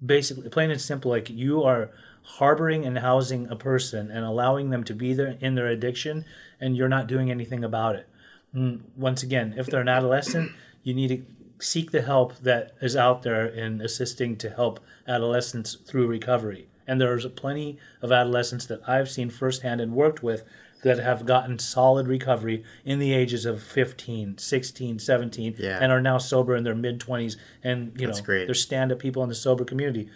Basically, 0.05 0.47
plain 0.49 0.69
and 0.69 0.79
simple, 0.79 1.09
like 1.09 1.27
you 1.31 1.63
are 1.63 1.89
harboring 2.21 2.85
and 2.85 2.99
housing 2.99 3.47
a 3.47 3.55
person 3.55 4.11
and 4.11 4.23
allowing 4.23 4.69
them 4.69 4.83
to 4.83 4.93
be 4.93 5.15
there 5.15 5.37
in 5.39 5.55
their 5.55 5.67
addiction, 5.67 6.23
and 6.61 6.77
you're 6.77 6.87
not 6.87 7.07
doing 7.07 7.31
anything 7.31 7.63
about 7.63 7.95
it. 7.95 8.07
Mm, 8.55 8.81
Once 8.95 9.23
again, 9.23 9.53
if 9.57 9.67
they're 9.67 9.81
an 9.81 9.87
adolescent, 9.89 10.51
you 10.83 10.93
need 10.93 11.07
to 11.09 11.25
seek 11.63 11.91
the 11.91 12.01
help 12.01 12.37
that 12.39 12.73
is 12.81 12.95
out 12.95 13.23
there 13.23 13.45
in 13.45 13.81
assisting 13.81 14.35
to 14.37 14.49
help 14.49 14.79
adolescents 15.07 15.75
through 15.85 16.07
recovery. 16.07 16.67
And 16.85 16.99
there's 16.99 17.25
plenty 17.27 17.77
of 18.01 18.11
adolescents 18.11 18.65
that 18.65 18.81
I've 18.87 19.09
seen 19.09 19.29
firsthand 19.29 19.79
and 19.79 19.93
worked 19.93 20.21
with 20.21 20.43
that 20.83 20.99
have 20.99 21.25
gotten 21.25 21.57
solid 21.57 22.07
recovery 22.07 22.61
in 22.83 22.99
the 22.99 23.13
ages 23.13 23.45
of 23.45 23.63
15, 23.63 24.37
16, 24.37 24.99
17, 24.99 25.55
Yeah. 25.57 25.79
and 25.81 25.93
are 25.93 26.01
now 26.01 26.17
sober 26.17 26.55
in 26.57 26.65
their 26.65 26.75
mid 26.75 26.99
20s. 26.99 27.37
And, 27.63 27.93
you 27.97 28.07
That's 28.07 28.19
know, 28.19 28.25
great. 28.25 28.45
they're 28.47 28.53
stand 28.53 28.91
up 28.91 28.99
people 28.99 29.23
in 29.23 29.29
the 29.29 29.35
sober 29.35 29.63
community. 29.63 30.09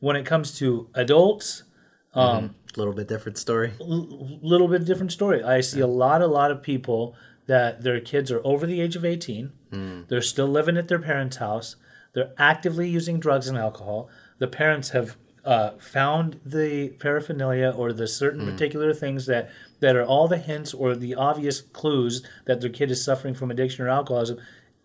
When 0.00 0.16
it 0.16 0.26
comes 0.26 0.56
to 0.58 0.88
adults, 0.94 1.62
A 2.14 2.50
little 2.76 2.92
bit 2.92 3.06
different 3.06 3.38
story. 3.38 3.72
A 3.80 3.84
little 3.84 4.66
bit 4.66 4.84
different 4.84 5.12
story. 5.12 5.42
I 5.44 5.60
see 5.60 5.78
a 5.80 5.86
lot, 5.86 6.20
a 6.20 6.26
lot 6.26 6.50
of 6.50 6.62
people 6.64 7.14
that 7.48 7.82
their 7.82 7.98
kids 8.00 8.30
are 8.30 8.40
over 8.44 8.66
the 8.66 8.80
age 8.80 8.94
of 8.94 9.04
18. 9.04 9.50
They're 10.08 10.22
still 10.22 10.46
living 10.46 10.76
at 10.76 10.86
their 10.88 10.98
parents' 11.00 11.38
house. 11.38 11.76
They're 12.12 12.32
actively 12.38 12.88
using 12.88 13.18
drugs 13.18 13.48
and 13.48 13.58
alcohol. 13.58 14.08
The 14.38 14.46
parents 14.48 14.90
have 14.90 15.16
uh, 15.44 15.70
found 15.78 16.40
the 16.44 16.90
paraphernalia 16.98 17.70
or 17.76 17.92
the 17.92 18.06
certain 18.06 18.44
particular 18.52 18.92
things 18.94 19.26
that, 19.26 19.50
that 19.80 19.96
are 19.96 20.04
all 20.04 20.28
the 20.28 20.36
hints 20.38 20.74
or 20.74 20.94
the 20.94 21.14
obvious 21.14 21.60
clues 21.62 22.22
that 22.44 22.60
their 22.60 22.70
kid 22.70 22.90
is 22.90 23.02
suffering 23.02 23.34
from 23.34 23.50
addiction 23.50 23.84
or 23.84 23.88
alcoholism, 23.88 24.38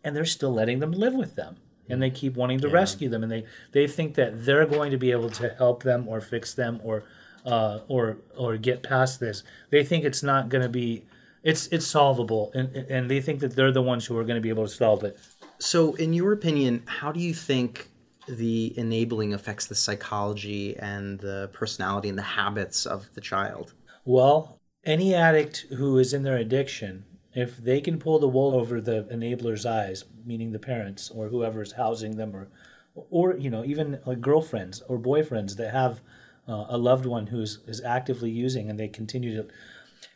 and 0.04 0.16
they're 0.16 0.26
still 0.26 0.54
letting 0.54 0.80
them 0.80 0.92
live 0.92 1.14
with 1.14 1.36
them. 1.36 1.58
And 1.90 2.02
they 2.02 2.10
keep 2.12 2.36
wanting 2.36 2.60
to 2.62 2.70
rescue 2.70 3.10
them, 3.10 3.24
and 3.24 3.32
they, 3.32 3.44
they 3.74 3.88
think 3.88 4.16
that 4.16 4.46
they're 4.46 4.66
going 4.66 4.92
to 4.92 4.98
be 4.98 5.12
able 5.12 5.30
to 5.32 5.50
help 5.58 5.84
them 5.84 6.08
or 6.08 6.22
fix 6.22 6.54
them 6.54 6.80
or 6.84 7.04
uh, 7.46 7.80
or 7.90 8.20
or 8.38 8.56
get 8.56 8.84
past 8.84 9.20
this. 9.20 9.44
They 9.70 9.84
think 9.84 10.06
it's 10.06 10.24
not 10.24 10.48
going 10.48 10.62
to 10.62 10.70
be 10.70 11.04
it's 11.44 11.68
it's 11.68 11.86
solvable, 11.86 12.52
and 12.54 12.76
and 12.76 13.12
they 13.12 13.22
think 13.22 13.42
that 13.42 13.56
they're 13.56 13.72
the 13.72 13.82
ones 13.82 14.06
who 14.06 14.18
are 14.18 14.24
going 14.24 14.36
to 14.36 14.42
be 14.42 14.50
able 14.50 14.64
to 14.64 14.74
solve 14.74 15.04
it. 15.04 15.18
So, 15.60 15.94
in 15.96 16.14
your 16.14 16.32
opinion, 16.32 16.84
how 16.86 17.12
do 17.12 17.20
you 17.20 17.34
think 17.34 17.90
the 18.28 18.74
enabling 18.78 19.34
affects 19.34 19.68
the 19.68 19.76
psychology 19.76 20.78
and 20.78 21.20
the 21.20 21.50
personality 21.54 22.10
and 22.10 22.18
the 22.18 22.22
habits 22.22 22.86
of 22.86 23.14
the 23.14 23.22
child? 23.22 23.74
Well, 24.06 24.58
any 24.86 25.14
addict 25.14 25.66
who 25.78 25.98
is 25.98 26.14
in 26.14 26.24
their 26.24 26.38
addiction, 26.38 27.06
if 27.34 27.58
they 27.58 27.82
can 27.82 28.00
pull 28.00 28.20
the 28.20 28.28
wool 28.28 28.56
over 28.56 28.80
the 28.80 29.04
enabler's 29.12 29.66
eyes, 29.66 30.06
meaning 30.26 30.52
the 30.52 30.60
parents 30.60 31.10
or 31.10 31.28
whoever 31.28 31.62
is 31.62 31.74
housing 31.74 32.16
them, 32.16 32.36
or 32.36 32.48
or 33.10 33.36
you 33.38 33.50
know 33.50 33.66
even 33.66 34.00
like 34.06 34.22
girlfriends 34.22 34.82
or 34.88 34.98
boyfriends 34.98 35.58
that 35.58 35.72
have 35.72 36.02
uh, 36.48 36.66
a 36.70 36.78
loved 36.78 37.06
one 37.06 37.28
who's 37.28 37.60
is 37.68 37.82
actively 37.82 38.30
using 38.30 38.70
and 38.70 38.80
they 38.80 38.88
continue 38.88 39.36
to 39.36 39.48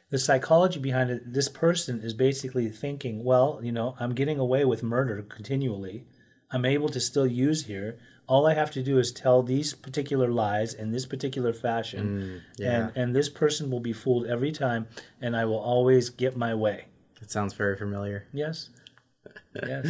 the 0.09 0.17
psychology 0.17 0.79
behind 0.79 1.09
it 1.09 1.33
this 1.33 1.49
person 1.49 2.01
is 2.01 2.13
basically 2.13 2.69
thinking 2.69 3.23
well 3.23 3.59
you 3.61 3.71
know 3.71 3.95
i'm 3.99 4.13
getting 4.13 4.39
away 4.39 4.65
with 4.65 4.83
murder 4.83 5.21
continually. 5.21 6.05
I'm 6.49 6.63
able 6.63 6.87
to 6.87 7.01
still 7.01 7.27
use 7.27 7.65
here. 7.65 7.99
All 8.25 8.47
i 8.47 8.53
have 8.53 8.71
to 8.71 8.81
do 8.81 8.99
is 8.99 9.11
tell 9.11 9.43
these 9.43 9.73
particular 9.73 10.29
lies 10.29 10.73
in 10.73 10.91
this 10.91 11.05
particular 11.05 11.51
fashion 11.51 12.05
mm, 12.07 12.41
yeah. 12.57 12.71
and 12.71 12.97
and 12.97 13.15
this 13.15 13.27
person 13.27 13.69
will 13.69 13.81
be 13.81 13.93
fooled 13.93 14.27
every 14.27 14.53
time 14.53 14.87
and 15.21 15.35
i 15.35 15.43
will 15.43 15.59
always 15.59 16.09
get 16.09 16.37
my 16.37 16.53
way. 16.55 16.85
It 17.21 17.31
sounds 17.31 17.53
very 17.53 17.77
familiar. 17.77 18.27
yes. 18.33 18.69
Yes 19.67 19.87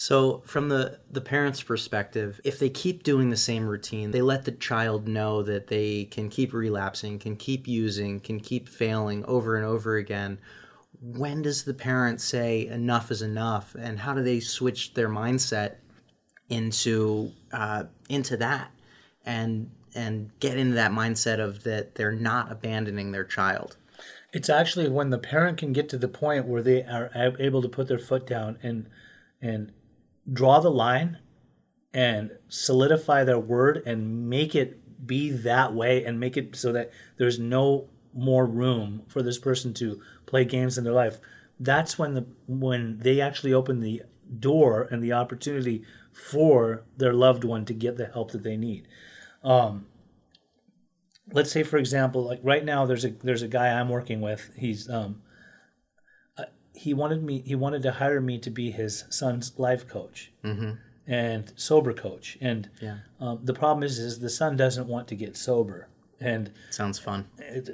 So, 0.00 0.42
from 0.46 0.68
the 0.68 1.00
the 1.10 1.20
parents' 1.20 1.60
perspective, 1.60 2.40
if 2.44 2.60
they 2.60 2.70
keep 2.70 3.02
doing 3.02 3.30
the 3.30 3.36
same 3.36 3.66
routine, 3.66 4.12
they 4.12 4.22
let 4.22 4.44
the 4.44 4.52
child 4.52 5.08
know 5.08 5.42
that 5.42 5.66
they 5.66 6.04
can 6.04 6.30
keep 6.30 6.52
relapsing, 6.52 7.18
can 7.18 7.34
keep 7.34 7.66
using, 7.66 8.20
can 8.20 8.38
keep 8.38 8.68
failing 8.68 9.24
over 9.24 9.56
and 9.56 9.66
over 9.66 9.96
again. 9.96 10.38
When 11.00 11.42
does 11.42 11.64
the 11.64 11.74
parent 11.74 12.20
say 12.20 12.68
enough 12.68 13.10
is 13.10 13.22
enough, 13.22 13.74
and 13.74 13.98
how 13.98 14.14
do 14.14 14.22
they 14.22 14.38
switch 14.38 14.94
their 14.94 15.08
mindset 15.08 15.78
into 16.48 17.32
uh, 17.52 17.84
into 18.08 18.36
that, 18.36 18.70
and 19.26 19.68
and 19.96 20.30
get 20.38 20.56
into 20.56 20.76
that 20.76 20.92
mindset 20.92 21.40
of 21.40 21.64
that 21.64 21.96
they're 21.96 22.12
not 22.12 22.52
abandoning 22.52 23.10
their 23.10 23.24
child? 23.24 23.76
It's 24.32 24.48
actually 24.48 24.88
when 24.88 25.10
the 25.10 25.18
parent 25.18 25.58
can 25.58 25.72
get 25.72 25.88
to 25.88 25.98
the 25.98 26.06
point 26.06 26.46
where 26.46 26.62
they 26.62 26.84
are 26.84 27.10
able 27.40 27.62
to 27.62 27.68
put 27.68 27.88
their 27.88 27.98
foot 27.98 28.28
down 28.28 28.58
and 28.62 28.88
and 29.42 29.72
draw 30.30 30.60
the 30.60 30.70
line 30.70 31.18
and 31.92 32.32
solidify 32.48 33.24
their 33.24 33.38
word 33.38 33.82
and 33.86 34.28
make 34.28 34.54
it 34.54 35.06
be 35.06 35.30
that 35.30 35.74
way 35.74 36.04
and 36.04 36.20
make 36.20 36.36
it 36.36 36.54
so 36.56 36.72
that 36.72 36.90
there's 37.16 37.38
no 37.38 37.88
more 38.12 38.46
room 38.46 39.02
for 39.08 39.22
this 39.22 39.38
person 39.38 39.72
to 39.74 40.00
play 40.26 40.44
games 40.44 40.76
in 40.76 40.84
their 40.84 40.92
life. 40.92 41.18
That's 41.60 41.98
when 41.98 42.14
the 42.14 42.26
when 42.46 42.98
they 42.98 43.20
actually 43.20 43.52
open 43.52 43.80
the 43.80 44.02
door 44.38 44.86
and 44.90 45.02
the 45.02 45.12
opportunity 45.12 45.82
for 46.12 46.84
their 46.96 47.14
loved 47.14 47.44
one 47.44 47.64
to 47.64 47.72
get 47.72 47.96
the 47.96 48.06
help 48.06 48.32
that 48.32 48.42
they 48.42 48.56
need 48.56 48.86
let's 51.32 51.50
say 51.50 51.62
for 51.62 51.76
example 51.76 52.24
like 52.24 52.40
right 52.42 52.64
now 52.64 52.86
there's 52.86 53.04
a 53.04 53.10
there's 53.22 53.42
a 53.42 53.48
guy 53.48 53.68
i'm 53.68 53.88
working 53.88 54.20
with 54.20 54.50
he's 54.56 54.88
um 54.88 55.20
he 56.84 56.92
wanted 56.94 57.20
me 57.28 57.34
he 57.52 57.54
wanted 57.64 57.82
to 57.82 57.92
hire 57.92 58.20
me 58.20 58.38
to 58.38 58.50
be 58.50 58.66
his 58.70 59.04
son's 59.10 59.46
life 59.58 59.84
coach 59.88 60.30
and 61.06 61.52
sober 61.56 61.92
coach 61.92 62.36
and 62.40 62.68
Yeah. 62.80 62.98
um, 63.20 63.40
the 63.42 63.54
problem 63.54 63.82
is 63.82 63.98
is 63.98 64.18
the 64.20 64.28
son 64.30 64.56
doesn't 64.56 64.86
want 64.86 65.08
to 65.08 65.14
get 65.14 65.36
sober 65.36 65.88
and 66.20 66.50
Sounds 66.70 66.98
fun. 66.98 67.20
and, 67.38 67.68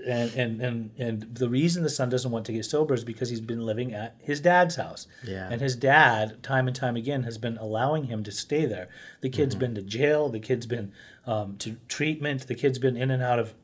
and 0.45 0.61
and 0.67 0.91
and 0.99 1.35
the 1.35 1.49
reason 1.49 1.83
the 1.83 1.89
son 2.01 2.09
doesn't 2.11 2.31
want 2.31 2.45
to 2.47 2.53
get 2.53 2.65
sober 2.67 2.93
is 2.95 3.03
because 3.03 3.31
he's 3.31 3.41
been 3.41 3.65
living 3.65 3.95
at 3.95 4.15
his 4.21 4.39
dad's 4.41 4.77
house. 4.77 5.07
Yeah. 5.27 5.49
And 5.51 5.63
his 5.63 5.75
dad, 5.77 6.43
time 6.43 6.67
and 6.69 6.77
time 6.77 6.95
again, 6.95 7.23
has 7.23 7.39
been 7.39 7.57
allowing 7.57 8.05
him 8.05 8.23
to 8.25 8.31
stay 8.31 8.67
there. 8.67 8.89
The 9.23 9.31
kid's 9.31 9.55
been 9.55 9.75
to 9.77 9.81
jail. 9.83 10.29
The 10.29 10.41
kid's 10.41 10.67
been 10.67 10.93
um, 11.27 11.57
to 11.65 11.77
treatment. 11.89 12.47
The 12.47 12.55
kid's 12.55 12.79
been 12.79 12.99
in 12.99 13.11
and 13.11 13.23
out 13.23 13.39
of 13.39 13.55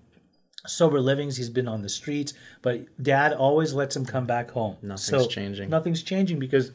sober 0.66 1.00
livings. 1.00 1.36
He's 1.36 1.50
been 1.50 1.68
on 1.68 1.82
the 1.82 1.88
streets, 1.88 2.34
but 2.62 2.80
dad 3.02 3.32
always 3.32 3.72
lets 3.72 3.96
him 3.96 4.04
come 4.06 4.26
back 4.26 4.50
home. 4.50 4.76
Nothing's 4.82 5.26
changing. 5.26 5.70
Nothing's 5.70 6.02
changing 6.02 6.38
because 6.38 6.72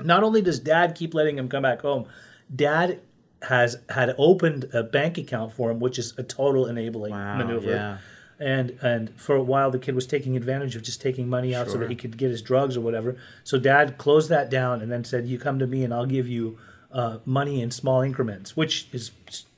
not 0.00 0.22
only 0.22 0.42
does 0.42 0.58
dad 0.60 0.94
keep 0.94 1.14
letting 1.14 1.38
him 1.38 1.48
come 1.48 1.62
back 1.62 1.80
home, 1.82 2.06
dad 2.54 3.00
has 3.42 3.76
had 3.88 4.14
opened 4.18 4.68
a 4.74 4.82
bank 4.82 5.16
account 5.18 5.52
for 5.52 5.70
him, 5.70 5.80
which 5.80 5.98
is 5.98 6.12
a 6.18 6.22
total 6.22 6.66
enabling 6.66 7.12
Wow, 7.12 7.38
maneuver. 7.38 7.70
yeah. 7.70 7.98
And 8.38 8.70
and 8.82 9.10
for 9.20 9.36
a 9.36 9.42
while 9.42 9.70
the 9.70 9.78
kid 9.78 9.94
was 9.94 10.06
taking 10.06 10.34
advantage 10.36 10.74
of 10.74 10.82
just 10.82 11.00
taking 11.02 11.28
money 11.28 11.54
out 11.54 11.68
so 11.68 11.76
that 11.76 11.90
he 11.90 11.96
could 11.96 12.16
get 12.16 12.30
his 12.30 12.40
drugs 12.40 12.74
or 12.76 12.80
whatever. 12.80 13.16
So 13.44 13.58
dad 13.58 13.98
closed 13.98 14.30
that 14.30 14.48
down 14.50 14.80
and 14.80 14.90
then 14.90 15.04
said, 15.04 15.26
"You 15.26 15.38
come 15.38 15.58
to 15.58 15.66
me 15.66 15.84
and 15.84 15.92
I'll 15.92 16.06
give 16.06 16.26
you 16.26 16.58
uh, 16.90 17.18
money 17.26 17.60
in 17.60 17.70
small 17.70 18.00
increments," 18.00 18.56
which 18.56 18.88
is 18.92 19.10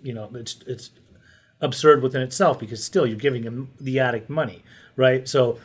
you 0.02 0.12
know 0.12 0.28
it's 0.34 0.56
it's 0.66 0.90
absurd 1.62 2.02
within 2.02 2.20
itself 2.20 2.58
because 2.58 2.84
still 2.84 3.06
you're 3.06 3.16
giving 3.16 3.44
him 3.44 3.70
the 3.80 3.98
addict 3.98 4.28
money, 4.28 4.62
right? 4.96 5.26
So 5.26 5.58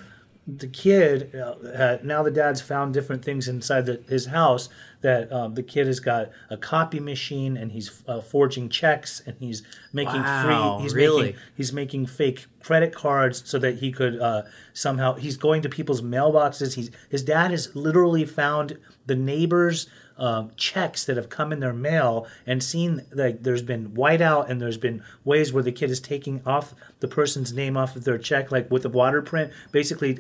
the 0.47 0.67
kid 0.67 1.35
uh, 1.35 1.55
had, 1.75 2.05
now 2.05 2.23
the 2.23 2.31
dad's 2.31 2.61
found 2.61 2.93
different 2.93 3.25
things 3.25 3.49
inside 3.49 3.85
the, 3.85 4.01
his 4.07 4.27
house 4.27 4.69
that 5.01 5.29
um, 5.31 5.55
the 5.55 5.61
kid 5.63 5.87
has 5.87 5.99
got 5.99 6.29
a 6.49 6.55
copy 6.55 7.01
machine 7.01 7.57
and 7.57 7.71
he's 7.73 8.01
uh, 8.07 8.21
forging 8.21 8.69
checks 8.69 9.21
and 9.25 9.35
he's 9.39 9.63
making 9.91 10.21
Wow, 10.21 10.77
free 10.77 10.83
he's 10.83 10.93
really? 10.95 11.21
making 11.23 11.41
he's 11.55 11.73
making 11.73 12.05
fake 12.05 12.45
credit 12.63 12.95
cards 12.95 13.43
so 13.45 13.59
that 13.59 13.79
he 13.79 13.91
could 13.91 14.21
uh, 14.21 14.43
somehow 14.73 15.15
he's 15.15 15.35
going 15.35 15.61
to 15.63 15.69
people's 15.69 16.01
mailboxes 16.01 16.75
he's 16.75 16.91
his 17.09 17.23
dad 17.23 17.51
has 17.51 17.75
literally 17.75 18.23
found 18.23 18.77
the 19.05 19.15
neighbors 19.15 19.87
um, 20.17 20.51
checks 20.55 21.05
that 21.05 21.17
have 21.17 21.29
come 21.29 21.51
in 21.51 21.59
their 21.59 21.73
mail 21.73 22.27
and 22.45 22.63
seen 22.63 23.03
like 23.13 23.43
there's 23.43 23.61
been 23.61 23.89
whiteout 23.91 24.49
and 24.49 24.61
there's 24.61 24.77
been 24.77 25.03
ways 25.23 25.53
where 25.53 25.63
the 25.63 25.71
kid 25.71 25.89
is 25.91 25.99
taking 25.99 26.41
off 26.45 26.73
the 26.99 27.07
person's 27.07 27.53
name 27.53 27.77
off 27.77 27.95
of 27.95 28.03
their 28.03 28.17
check 28.17 28.51
like 28.51 28.69
with 28.71 28.85
a 28.85 28.89
water 28.89 29.21
print. 29.21 29.51
Basically 29.71 30.19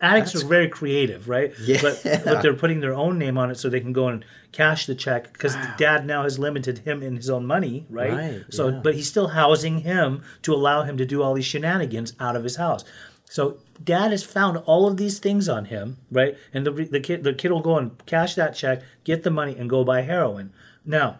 addicts 0.00 0.34
are 0.34 0.46
very 0.46 0.68
creative 0.68 1.28
right? 1.28 1.52
Yeah. 1.62 1.78
but 1.80 2.00
but 2.24 2.42
they're 2.42 2.54
putting 2.64 2.80
their 2.80 2.94
own 2.94 3.18
name 3.18 3.38
on 3.38 3.50
it 3.50 3.56
so 3.58 3.68
they 3.70 3.80
can 3.80 3.92
go 3.92 4.08
and 4.08 4.24
cash 4.52 4.86
the 4.86 4.94
check 4.94 5.32
because 5.32 5.56
dad 5.78 6.04
now 6.06 6.24
has 6.24 6.38
limited 6.38 6.78
him 6.78 7.02
in 7.02 7.16
his 7.16 7.30
own 7.30 7.46
money 7.46 7.86
right, 7.88 8.12
Right, 8.12 8.44
so 8.50 8.68
yeah. 8.68 8.80
but 8.82 8.94
he's 8.94 9.08
still 9.08 9.28
housing 9.28 9.78
him 9.78 10.22
to 10.42 10.52
allow 10.52 10.82
him 10.82 10.96
to 10.98 11.06
do 11.06 11.22
all 11.22 11.34
these 11.34 11.46
shenanigans 11.46 12.12
out 12.20 12.36
of 12.36 12.44
his 12.44 12.56
house 12.56 12.84
So 13.24 13.58
dad 13.82 14.10
has 14.10 14.22
found 14.22 14.58
all 14.58 14.86
of 14.86 14.96
these 14.96 15.18
things 15.18 15.48
on 15.48 15.66
him, 15.66 15.98
right? 16.10 16.36
And 16.52 16.66
the 16.66 16.70
the 16.70 17.00
kid 17.00 17.24
the 17.24 17.34
kid 17.34 17.50
will 17.50 17.60
go 17.60 17.78
and 17.78 18.04
cash 18.06 18.34
that 18.34 18.54
check, 18.54 18.82
get 19.04 19.22
the 19.22 19.30
money, 19.30 19.56
and 19.56 19.68
go 19.68 19.84
buy 19.84 20.02
heroin. 20.02 20.52
Now, 20.84 21.18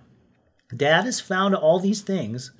dad 0.74 1.04
has 1.04 1.20
found 1.20 1.54
all 1.54 1.80
these 1.80 2.02
things, 2.02 2.52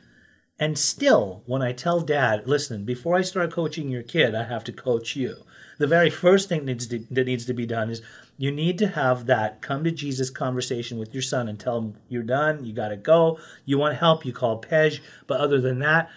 and 0.59 0.79
still, 0.79 1.43
when 1.47 1.63
I 1.63 1.73
tell 1.73 2.01
dad, 2.01 2.47
listen, 2.47 2.85
before 2.85 3.17
I 3.17 3.23
start 3.23 3.53
coaching 3.53 3.89
your 3.89 4.03
kid, 4.03 4.35
I 4.35 4.45
have 4.45 4.65
to 4.65 4.73
coach 4.73 5.17
you. 5.17 5.37
The 5.79 5.87
very 5.87 6.11
first 6.11 6.49
thing 6.49 6.65
needs 6.65 6.87
to, 6.89 7.05
that 7.11 7.27
needs 7.27 7.45
to 7.47 7.55
be 7.55 7.67
done 7.67 7.91
is 7.91 8.03
you 8.37 8.51
need 8.51 8.79
to 8.79 8.89
have 8.89 9.27
that 9.27 9.63
come 9.63 9.85
to 9.85 9.91
Jesus 9.91 10.31
conversation 10.31 10.99
with 10.99 11.13
your 11.13 11.23
son 11.23 11.49
and 11.49 11.59
tell 11.59 11.79
him 11.79 11.97
you're 12.09 12.23
done, 12.23 12.65
you 12.65 12.73
got 12.73 12.89
to 12.89 12.97
go. 12.97 13.39
You 13.65 13.79
want 13.79 13.97
help, 13.97 14.25
you 14.25 14.33
call 14.33 14.61
Pej. 14.61 15.01
But 15.27 15.41
other 15.41 15.61
than 15.61 15.81
that, 15.81 16.11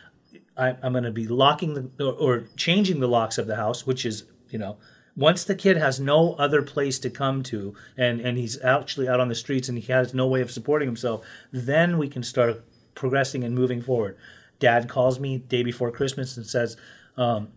I, 0.57 0.69
am 0.83 0.93
going 0.93 1.03
to 1.03 1.11
be 1.11 1.27
locking 1.27 1.73
the 1.73 2.05
or, 2.05 2.13
or 2.13 2.43
changing 2.55 2.99
the 2.99 3.07
locks 3.07 3.37
of 3.37 3.47
the 3.47 3.55
house, 3.55 3.85
which 3.85 4.05
is 4.05 4.23
you 4.49 4.59
know 4.59 4.77
once 5.15 5.43
the 5.43 5.55
kid 5.55 5.77
has 5.77 5.99
no 5.99 6.33
other 6.33 6.61
place 6.61 6.99
to 6.99 7.09
come 7.09 7.43
to 7.43 7.75
and 7.97 8.19
and 8.21 8.37
he's 8.37 8.61
actually 8.63 9.07
out 9.07 9.19
on 9.19 9.29
the 9.29 9.35
streets 9.35 9.69
and 9.69 9.77
he 9.77 9.91
has 9.91 10.13
no 10.13 10.27
way 10.27 10.41
of 10.41 10.51
supporting 10.51 10.87
himself, 10.87 11.25
then 11.51 11.97
we 11.97 12.07
can 12.07 12.23
start 12.23 12.63
progressing 12.95 13.43
and 13.43 13.55
moving 13.55 13.81
forward. 13.81 14.17
Dad 14.59 14.89
calls 14.89 15.19
me 15.19 15.37
day 15.37 15.63
before 15.63 15.91
Christmas 15.91 16.37
and 16.37 16.45
says. 16.45 16.77
Um, 17.15 17.49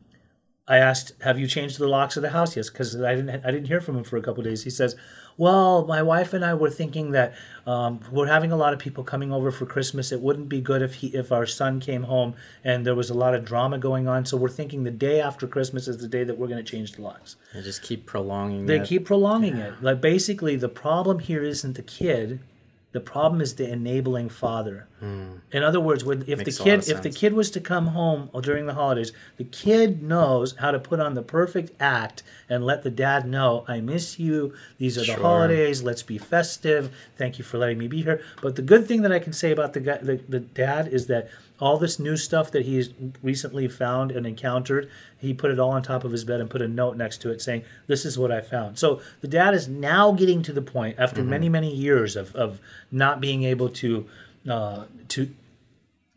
I 0.69 0.77
asked, 0.77 1.15
"Have 1.23 1.37
you 1.37 1.49
changed 1.49 1.79
the 1.79 1.89
locks 1.89 2.17
of 2.17 2.23
the 2.23 2.31
house?" 2.31 2.57
Yes, 2.57 2.71
because 2.71 2.95
I 3.01 3.17
didn't. 3.17 3.45
I 3.45 3.51
didn't 3.51 3.67
hear 3.67 3.81
from 3.81 3.97
him 3.97 4.05
for 4.05 4.17
a 4.17 4.23
couple 4.23 4.45
days. 4.45 4.63
He 4.63 4.71
says, 4.71 4.95
"Well, 5.37 5.87
my 5.87 6.03
wife 6.03 6.33
and 6.33 6.45
I 6.45 6.55
were 6.55 6.71
thinking 6.71 7.13
that 7.13 7.35
um, 7.67 8.01
we're 8.11 8.27
having 8.27 8.53
a 8.53 8.57
lot 8.57 8.73
of 8.73 8.79
people 8.79 9.05
coming 9.05 9.33
over 9.33 9.51
for 9.51 9.67
Christmas. 9.67 10.13
It 10.13 10.21
wouldn't 10.21 10.49
be 10.49 10.61
good 10.61 10.83
if 10.83 10.95
he, 10.95 11.09
if 11.09 11.31
our 11.33 11.47
son 11.47 11.81
came 11.81 12.05
home 12.05 12.35
and 12.65 12.87
there 12.87 12.95
was 12.95 13.11
a 13.11 13.15
lot 13.15 13.35
of 13.35 13.45
drama 13.45 13.79
going 13.79 14.09
on. 14.09 14.25
So 14.25 14.37
we're 14.37 14.49
thinking 14.49 14.85
the 14.85 14.91
day 14.91 15.21
after 15.21 15.47
Christmas 15.47 15.89
is 15.89 15.99
the 15.99 16.09
day 16.09 16.25
that 16.25 16.39
we're 16.39 16.49
going 16.49 16.65
to 16.65 16.71
change 16.71 16.93
the 16.93 17.03
locks." 17.03 17.37
They 17.55 17.63
just 17.63 17.83
keep 17.83 18.07
prolonging. 18.07 18.67
They 18.67 18.81
it. 18.81 18.87
keep 18.87 19.05
prolonging 19.05 19.59
yeah. 19.59 19.69
it. 19.69 19.83
Like 19.83 20.01
basically, 20.01 20.57
the 20.57 20.69
problem 20.69 21.19
here 21.19 21.43
isn't 21.43 21.75
the 21.75 21.83
kid. 21.83 22.41
The 22.93 23.01
problem 23.01 23.41
is 23.41 23.55
the 23.55 23.71
enabling 23.71 24.31
father. 24.31 24.89
Mm. 25.01 25.43
In 25.53 25.63
other 25.63 25.79
words, 25.79 26.05
when, 26.05 26.23
if 26.27 26.39
Makes 26.39 26.59
the 26.59 26.65
kid 26.65 26.89
if 26.89 27.03
the 27.03 27.11
kid 27.11 27.35
was 27.35 27.49
to 27.53 27.61
come 27.61 27.89
home 27.89 28.31
during 28.43 28.67
the 28.67 28.75
holidays, 28.75 29.13
the 29.37 29.45
kid 29.45 30.03
knows 30.03 30.57
how 30.57 30.73
to 30.73 30.81
put 30.81 30.99
on 30.99 31.15
the 31.15 31.23
perfect 31.23 31.71
act 31.81 32.25
and 32.49 32.65
let 32.65 32.83
the 32.83 32.91
dad 32.91 33.29
know, 33.29 33.65
"I 33.69 33.81
miss 33.81 34.19
you. 34.19 34.55
These 34.79 34.99
are 34.99 35.03
the 35.03 35.07
sure. 35.07 35.21
holidays. 35.21 35.85
Let's 35.85 36.03
be 36.03 36.19
festive. 36.19 36.91
Thank 37.17 37.39
you 37.39 37.45
for 37.45 37.59
letting 37.59 37.79
me 37.79 37.87
be 37.87 38.03
here." 38.03 38.21
But 38.43 38.57
the 38.57 38.63
good 38.63 38.89
thing 38.89 39.03
that 39.03 39.13
I 39.13 39.21
can 39.21 39.33
say 39.33 39.53
about 39.53 39.73
the 39.73 39.81
guy, 39.81 39.99
the, 39.99 40.21
the 40.29 40.41
dad, 40.41 40.89
is 40.89 41.07
that 41.07 41.31
all 41.61 41.77
this 41.77 41.99
new 41.99 42.17
stuff 42.17 42.51
that 42.51 42.65
he's 42.65 42.91
recently 43.23 43.69
found 43.69 44.11
and 44.11 44.27
encountered, 44.27 44.91
he 45.19 45.35
put 45.35 45.51
it 45.51 45.59
all 45.59 45.71
on 45.71 45.83
top 45.83 46.05
of 46.05 46.13
his 46.13 46.25
bed 46.25 46.41
and 46.41 46.49
put 46.49 46.63
a 46.63 46.69
note 46.69 46.97
next 46.97 47.19
to 47.19 47.31
it 47.31 47.43
saying, 47.43 47.63
This 47.87 48.05
is 48.05 48.19
what 48.19 48.33
I 48.33 48.41
found. 48.41 48.79
So 48.79 49.01
the 49.21 49.29
dad 49.29 49.55
is 49.55 49.69
now 49.69 50.13
getting 50.13 50.43
to 50.43 50.53
the 50.53 50.63
point, 50.63 50.97
after 50.99 51.21
mm-hmm. 51.21 51.31
many, 51.31 51.49
many 51.49 51.75
years 51.75 52.17
of, 52.17 52.35
of 52.35 52.61
not 52.91 53.21
being 53.21 53.45
able 53.45 53.69
to 53.69 54.07
uh, 54.49 54.85
to 55.09 55.31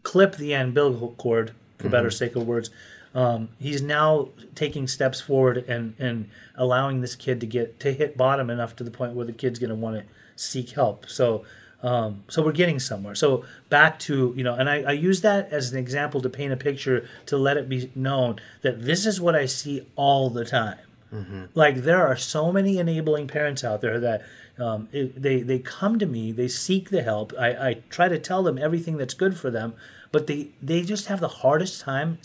clip 0.03 0.37
the 0.37 0.53
umbilical 0.53 1.11
cord, 1.17 1.51
for 1.77 1.83
mm-hmm. 1.83 1.91
better 1.91 2.11
sake 2.11 2.35
of 2.35 2.47
words, 2.47 2.69
um, 3.15 3.49
he's 3.59 3.81
now 3.81 4.29
taking 4.55 4.87
steps 4.87 5.21
forward 5.21 5.57
and, 5.67 5.93
and 5.99 6.29
allowing 6.55 7.01
this 7.01 7.15
kid 7.15 7.39
to 7.41 7.45
get 7.45 7.79
to 7.81 7.93
hit 7.93 8.17
bottom 8.17 8.49
enough 8.49 8.75
to 8.77 8.83
the 8.83 8.91
point 8.91 9.13
where 9.13 9.25
the 9.25 9.33
kid's 9.33 9.59
going 9.59 9.69
to 9.69 9.75
want 9.75 9.97
to 9.97 10.03
seek 10.35 10.71
help. 10.71 11.07
So 11.09 11.43
um, 11.83 12.23
so 12.29 12.41
we're 12.41 12.53
getting 12.53 12.79
somewhere. 12.79 13.13
So 13.13 13.43
back 13.69 13.99
to 13.99 14.33
you 14.35 14.43
know, 14.43 14.55
and 14.55 14.69
I, 14.69 14.83
I 14.83 14.91
use 14.93 15.21
that 15.21 15.51
as 15.51 15.71
an 15.71 15.77
example 15.77 16.21
to 16.21 16.29
paint 16.29 16.53
a 16.53 16.57
picture 16.57 17.07
to 17.27 17.37
let 17.37 17.57
it 17.57 17.67
be 17.67 17.91
known 17.93 18.39
that 18.61 18.83
this 18.83 19.05
is 19.05 19.19
what 19.19 19.35
I 19.35 19.45
see 19.45 19.85
all 19.95 20.29
the 20.29 20.45
time. 20.45 20.79
Mm-hmm. 21.13 21.45
Like 21.53 21.77
there 21.77 22.07
are 22.07 22.15
so 22.15 22.51
many 22.51 22.77
enabling 22.77 23.27
parents 23.27 23.63
out 23.63 23.81
there 23.81 23.99
that 23.99 24.23
um, 24.57 24.87
it, 24.91 25.21
they 25.21 25.41
they 25.41 25.59
come 25.59 25.99
to 25.99 26.05
me, 26.05 26.31
they 26.31 26.47
seek 26.47 26.89
the 26.89 27.03
help. 27.03 27.33
I, 27.37 27.49
I 27.49 27.73
try 27.89 28.07
to 28.07 28.17
tell 28.17 28.43
them 28.43 28.57
everything 28.57 28.97
that's 28.97 29.13
good 29.13 29.37
for 29.37 29.51
them, 29.51 29.73
but 30.11 30.27
they 30.27 30.49
they 30.61 30.83
just 30.83 31.07
have 31.07 31.19
the 31.19 31.27
hardest 31.27 31.81
time 31.81 32.17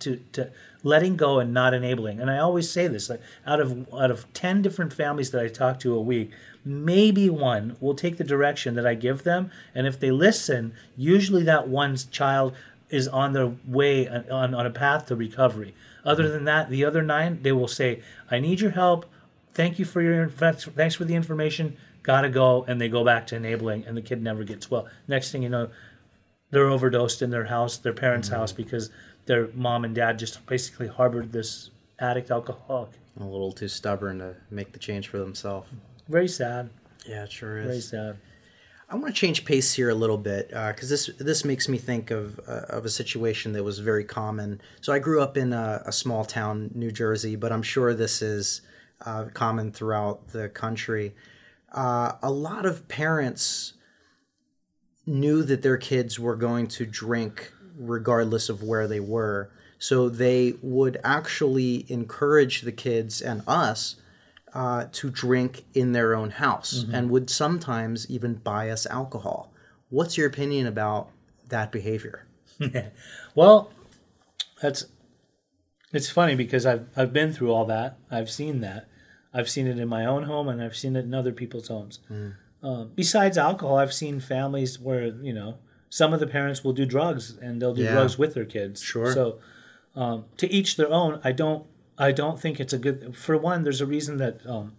to 0.00 0.20
to 0.32 0.50
letting 0.86 1.16
go 1.16 1.40
and 1.40 1.52
not 1.52 1.74
enabling. 1.74 2.20
And 2.20 2.30
I 2.30 2.38
always 2.38 2.70
say 2.70 2.86
this: 2.86 3.10
like 3.10 3.20
out 3.44 3.60
of 3.60 3.92
out 3.92 4.10
of 4.10 4.32
ten 4.32 4.62
different 4.62 4.92
families 4.92 5.32
that 5.32 5.42
I 5.42 5.48
talk 5.48 5.80
to 5.80 5.94
a 5.94 6.00
week, 6.00 6.30
maybe 6.64 7.28
one 7.28 7.76
will 7.80 7.94
take 7.94 8.16
the 8.16 8.24
direction 8.24 8.76
that 8.76 8.86
I 8.86 8.94
give 8.94 9.24
them. 9.24 9.50
And 9.74 9.86
if 9.86 9.98
they 9.98 10.10
listen, 10.10 10.72
usually 10.96 11.42
that 11.42 11.68
one's 11.68 12.04
child 12.04 12.54
is 12.88 13.08
on 13.08 13.32
their 13.32 13.52
way 13.66 14.08
on, 14.08 14.54
on 14.54 14.66
a 14.66 14.70
path 14.70 15.06
to 15.06 15.16
recovery. 15.16 15.74
Other 16.04 16.28
than 16.28 16.44
that, 16.44 16.70
the 16.70 16.84
other 16.84 17.02
nine, 17.02 17.42
they 17.42 17.50
will 17.50 17.68
say, 17.68 18.00
I 18.30 18.38
need 18.38 18.60
your 18.60 18.70
help. 18.70 19.06
Thank 19.52 19.80
you 19.80 19.84
for 19.84 20.00
your 20.00 20.28
thanks 20.28 20.94
for 20.94 21.04
the 21.04 21.16
information. 21.16 21.76
Gotta 22.04 22.28
go, 22.28 22.64
and 22.68 22.80
they 22.80 22.88
go 22.88 23.02
back 23.02 23.26
to 23.28 23.36
enabling, 23.36 23.84
and 23.86 23.96
the 23.96 24.02
kid 24.02 24.22
never 24.22 24.44
gets 24.44 24.70
well. 24.70 24.86
Next 25.08 25.32
thing 25.32 25.42
you 25.42 25.48
know, 25.48 25.70
they're 26.52 26.68
overdosed 26.68 27.22
in 27.22 27.30
their 27.30 27.46
house, 27.46 27.76
their 27.76 27.92
parents' 27.92 28.28
mm-hmm. 28.28 28.38
house, 28.38 28.52
because 28.52 28.90
their 29.26 29.48
mom 29.54 29.84
and 29.84 29.94
dad 29.94 30.18
just 30.18 30.44
basically 30.46 30.88
harbored 30.88 31.32
this 31.32 31.70
addict 31.98 32.30
alcoholic. 32.30 32.90
A 33.20 33.24
little 33.24 33.52
too 33.52 33.68
stubborn 33.68 34.18
to 34.18 34.36
make 34.50 34.72
the 34.72 34.78
change 34.78 35.08
for 35.08 35.18
themselves. 35.18 35.68
Very 36.08 36.28
sad. 36.28 36.70
Yeah, 37.06 37.24
it 37.24 37.32
sure 37.32 37.58
is. 37.58 37.66
Very 37.66 37.80
sad. 37.80 38.18
I 38.88 38.94
want 38.94 39.06
to 39.06 39.12
change 39.12 39.44
pace 39.44 39.72
here 39.72 39.90
a 39.90 39.94
little 39.94 40.18
bit 40.18 40.48
because 40.48 40.84
uh, 40.84 40.94
this 40.94 41.10
this 41.18 41.44
makes 41.44 41.68
me 41.68 41.76
think 41.76 42.12
of 42.12 42.38
uh, 42.46 42.66
of 42.68 42.84
a 42.84 42.88
situation 42.88 43.52
that 43.52 43.64
was 43.64 43.80
very 43.80 44.04
common. 44.04 44.60
So 44.80 44.92
I 44.92 45.00
grew 45.00 45.20
up 45.20 45.36
in 45.36 45.52
a, 45.52 45.82
a 45.86 45.92
small 45.92 46.24
town, 46.24 46.70
New 46.74 46.92
Jersey, 46.92 47.34
but 47.34 47.50
I'm 47.50 47.62
sure 47.62 47.94
this 47.94 48.22
is 48.22 48.60
uh, 49.04 49.24
common 49.34 49.72
throughout 49.72 50.28
the 50.28 50.48
country. 50.48 51.16
Uh, 51.72 52.12
a 52.22 52.30
lot 52.30 52.64
of 52.64 52.86
parents 52.86 53.72
knew 55.04 55.42
that 55.42 55.62
their 55.62 55.76
kids 55.76 56.18
were 56.20 56.36
going 56.36 56.66
to 56.66 56.86
drink 56.86 57.52
regardless 57.78 58.48
of 58.48 58.62
where 58.62 58.86
they 58.86 59.00
were, 59.00 59.50
so 59.78 60.08
they 60.08 60.54
would 60.62 60.98
actually 61.04 61.84
encourage 61.88 62.62
the 62.62 62.72
kids 62.72 63.20
and 63.20 63.42
us 63.46 63.96
uh, 64.54 64.86
to 64.92 65.10
drink 65.10 65.64
in 65.74 65.92
their 65.92 66.14
own 66.14 66.30
house 66.30 66.82
mm-hmm. 66.82 66.94
and 66.94 67.10
would 67.10 67.28
sometimes 67.28 68.10
even 68.10 68.34
buy 68.34 68.70
us 68.70 68.86
alcohol. 68.86 69.52
What's 69.90 70.16
your 70.16 70.26
opinion 70.26 70.66
about 70.66 71.10
that 71.48 71.70
behavior? 71.70 72.26
well, 73.34 73.70
that's 74.62 74.86
it's 75.92 76.10
funny 76.10 76.34
because 76.34 76.64
I've 76.64 76.86
I've 76.96 77.12
been 77.12 77.32
through 77.32 77.52
all 77.52 77.66
that. 77.66 77.98
I've 78.10 78.30
seen 78.30 78.60
that. 78.62 78.88
I've 79.32 79.50
seen 79.50 79.66
it 79.66 79.78
in 79.78 79.88
my 79.88 80.06
own 80.06 80.22
home 80.22 80.48
and 80.48 80.62
I've 80.62 80.76
seen 80.76 80.96
it 80.96 81.04
in 81.04 81.12
other 81.12 81.32
people's 81.32 81.68
homes. 81.68 82.00
Mm. 82.10 82.34
Uh, 82.62 82.84
besides 82.84 83.36
alcohol, 83.36 83.76
I've 83.76 83.92
seen 83.92 84.20
families 84.20 84.80
where 84.80 85.06
you 85.06 85.34
know 85.34 85.58
some 85.96 86.12
of 86.12 86.20
the 86.20 86.26
parents 86.26 86.62
will 86.62 86.74
do 86.74 86.84
drugs 86.84 87.38
and 87.38 87.60
they'll 87.60 87.72
do 87.72 87.82
yeah. 87.82 87.92
drugs 87.92 88.18
with 88.18 88.34
their 88.34 88.44
kids. 88.44 88.82
Sure. 88.82 89.10
So 89.14 89.38
um, 89.94 90.26
to 90.36 90.46
each 90.52 90.76
their 90.76 90.92
own. 90.92 91.20
I 91.24 91.32
don't 91.32 91.66
I 91.98 92.12
don't 92.12 92.38
think 92.38 92.60
it's 92.60 92.74
a 92.74 92.78
good. 92.78 93.16
For 93.16 93.36
one, 93.38 93.64
there's 93.64 93.80
a 93.80 93.86
reason 93.86 94.18
that 94.18 94.46
um, 94.46 94.74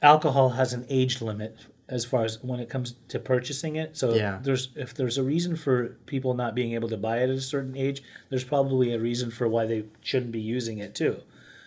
alcohol 0.00 0.50
has 0.50 0.72
an 0.72 0.86
age 0.88 1.20
limit 1.20 1.66
as 1.88 2.04
far 2.04 2.24
as 2.24 2.40
when 2.44 2.60
it 2.60 2.70
comes 2.70 2.94
to 3.08 3.18
purchasing 3.18 3.74
it. 3.74 3.96
So 3.96 4.14
yeah. 4.14 4.38
there's 4.40 4.68
if 4.76 4.94
there's 4.94 5.18
a 5.18 5.24
reason 5.24 5.56
for 5.56 5.98
people 6.06 6.34
not 6.34 6.54
being 6.54 6.74
able 6.74 6.88
to 6.88 6.96
buy 6.96 7.18
it 7.18 7.30
at 7.30 7.30
a 7.30 7.40
certain 7.40 7.76
age, 7.76 8.04
there's 8.30 8.44
probably 8.44 8.94
a 8.94 9.00
reason 9.00 9.32
for 9.32 9.48
why 9.48 9.66
they 9.66 9.86
shouldn't 10.00 10.30
be 10.30 10.40
using 10.40 10.78
it 10.78 10.94
too. 10.94 11.16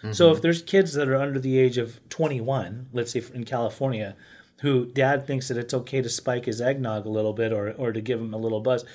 Mm-hmm. 0.01 0.13
So 0.13 0.31
if 0.31 0.41
there's 0.41 0.61
kids 0.61 0.93
that 0.93 1.09
are 1.09 1.17
under 1.17 1.39
the 1.39 1.59
age 1.59 1.77
of 1.77 1.99
21, 2.09 2.87
let's 2.93 3.11
say 3.11 3.23
in 3.33 3.43
California, 3.43 4.15
who 4.61 4.85
dad 4.85 5.27
thinks 5.27 5.47
that 5.47 5.57
it's 5.57 5.73
okay 5.73 6.01
to 6.01 6.09
spike 6.09 6.45
his 6.45 6.61
eggnog 6.61 7.05
a 7.05 7.09
little 7.09 7.33
bit 7.33 7.51
or 7.51 7.71
or 7.71 7.91
to 7.91 8.01
give 8.01 8.19
him 8.19 8.33
a 8.33 8.37
little 8.37 8.61
buzz, 8.61 8.85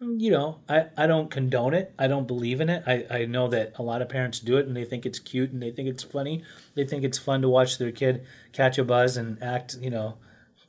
you 0.00 0.30
know, 0.30 0.60
I, 0.68 0.86
I 0.96 1.06
don't 1.06 1.30
condone 1.30 1.74
it. 1.74 1.94
I 1.98 2.08
don't 2.08 2.26
believe 2.26 2.60
in 2.60 2.68
it. 2.68 2.82
I, 2.86 3.06
I 3.10 3.24
know 3.24 3.48
that 3.48 3.72
a 3.78 3.82
lot 3.82 4.02
of 4.02 4.08
parents 4.08 4.40
do 4.40 4.56
it 4.56 4.66
and 4.66 4.76
they 4.76 4.84
think 4.84 5.06
it's 5.06 5.18
cute 5.18 5.52
and 5.52 5.62
they 5.62 5.70
think 5.70 5.88
it's 5.88 6.02
funny. 6.02 6.42
They 6.74 6.84
think 6.84 7.04
it's 7.04 7.18
fun 7.18 7.42
to 7.42 7.48
watch 7.48 7.78
their 7.78 7.92
kid 7.92 8.24
catch 8.52 8.78
a 8.78 8.84
buzz 8.84 9.16
and 9.16 9.42
act, 9.42 9.76
you 9.80 9.90
know, 9.90 10.16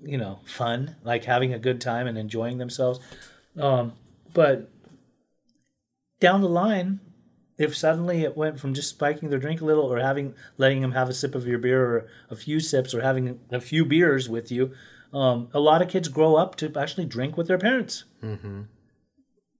you 0.02 0.18
know, 0.18 0.40
fun, 0.46 0.98
like 1.04 1.24
having 1.26 1.54
a 1.54 1.60
good 1.60 1.82
time 1.82 2.08
and 2.08 2.18
enjoying 2.18 2.58
themselves. 2.58 3.00
Um, 3.60 3.94
but 4.34 4.70
down 6.20 6.42
the 6.42 6.50
line, 6.50 7.00
if 7.58 7.76
suddenly 7.76 8.24
it 8.24 8.36
went 8.36 8.60
from 8.60 8.74
just 8.74 8.90
spiking 8.90 9.30
their 9.30 9.40
drink 9.40 9.62
a 9.62 9.66
little 9.66 9.86
or 9.86 10.00
having 10.00 10.34
letting 10.58 10.82
them 10.82 10.94
have 10.94 11.10
a 11.10 11.14
sip 11.14 11.36
of 11.36 11.48
your 11.48 11.60
beer 11.60 11.86
or 11.86 12.08
a 12.30 12.36
few 12.36 12.60
sips 12.60 12.94
or 12.94 13.02
having 13.02 13.40
a 13.52 13.62
few 13.62 13.86
beers 13.86 14.28
with 14.30 14.52
you, 14.52 14.72
um, 15.14 15.50
a 15.54 15.60
lot 15.60 15.82
of 15.82 15.90
kids 15.90 16.08
grow 16.08 16.36
up 16.36 16.56
to 16.56 16.72
actually 16.78 17.06
drink 17.06 17.38
with 17.38 17.48
their 17.48 17.60
parents. 17.60 18.06
Mm-hmm 18.24 18.64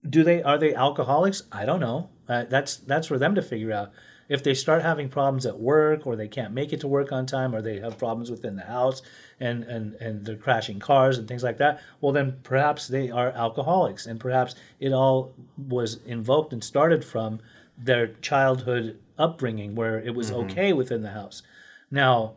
do 0.08 0.22
they 0.22 0.42
are 0.42 0.58
they 0.58 0.74
alcoholics? 0.74 1.44
I 1.50 1.64
don't 1.64 1.80
know. 1.80 2.10
Uh, 2.28 2.44
that's 2.44 2.76
that's 2.76 3.06
for 3.06 3.18
them 3.18 3.34
to 3.34 3.42
figure 3.42 3.72
out. 3.72 3.92
If 4.26 4.42
they 4.42 4.54
start 4.54 4.80
having 4.80 5.10
problems 5.10 5.44
at 5.44 5.60
work, 5.60 6.06
or 6.06 6.16
they 6.16 6.28
can't 6.28 6.54
make 6.54 6.72
it 6.72 6.80
to 6.80 6.88
work 6.88 7.12
on 7.12 7.26
time, 7.26 7.54
or 7.54 7.60
they 7.60 7.80
have 7.80 7.98
problems 7.98 8.30
within 8.30 8.56
the 8.56 8.64
house, 8.64 9.02
and 9.38 9.64
and 9.64 9.94
and 9.94 10.24
they're 10.24 10.36
crashing 10.36 10.78
cars 10.78 11.18
and 11.18 11.28
things 11.28 11.42
like 11.42 11.58
that, 11.58 11.80
well 12.00 12.12
then 12.12 12.38
perhaps 12.42 12.88
they 12.88 13.10
are 13.10 13.30
alcoholics, 13.30 14.06
and 14.06 14.18
perhaps 14.18 14.54
it 14.80 14.92
all 14.92 15.34
was 15.58 16.00
invoked 16.06 16.52
and 16.52 16.64
started 16.64 17.04
from 17.04 17.40
their 17.76 18.08
childhood 18.08 18.98
upbringing 19.18 19.74
where 19.74 20.00
it 20.00 20.14
was 20.14 20.30
okay 20.30 20.72
within 20.72 21.02
the 21.02 21.10
house. 21.10 21.42
Now, 21.90 22.34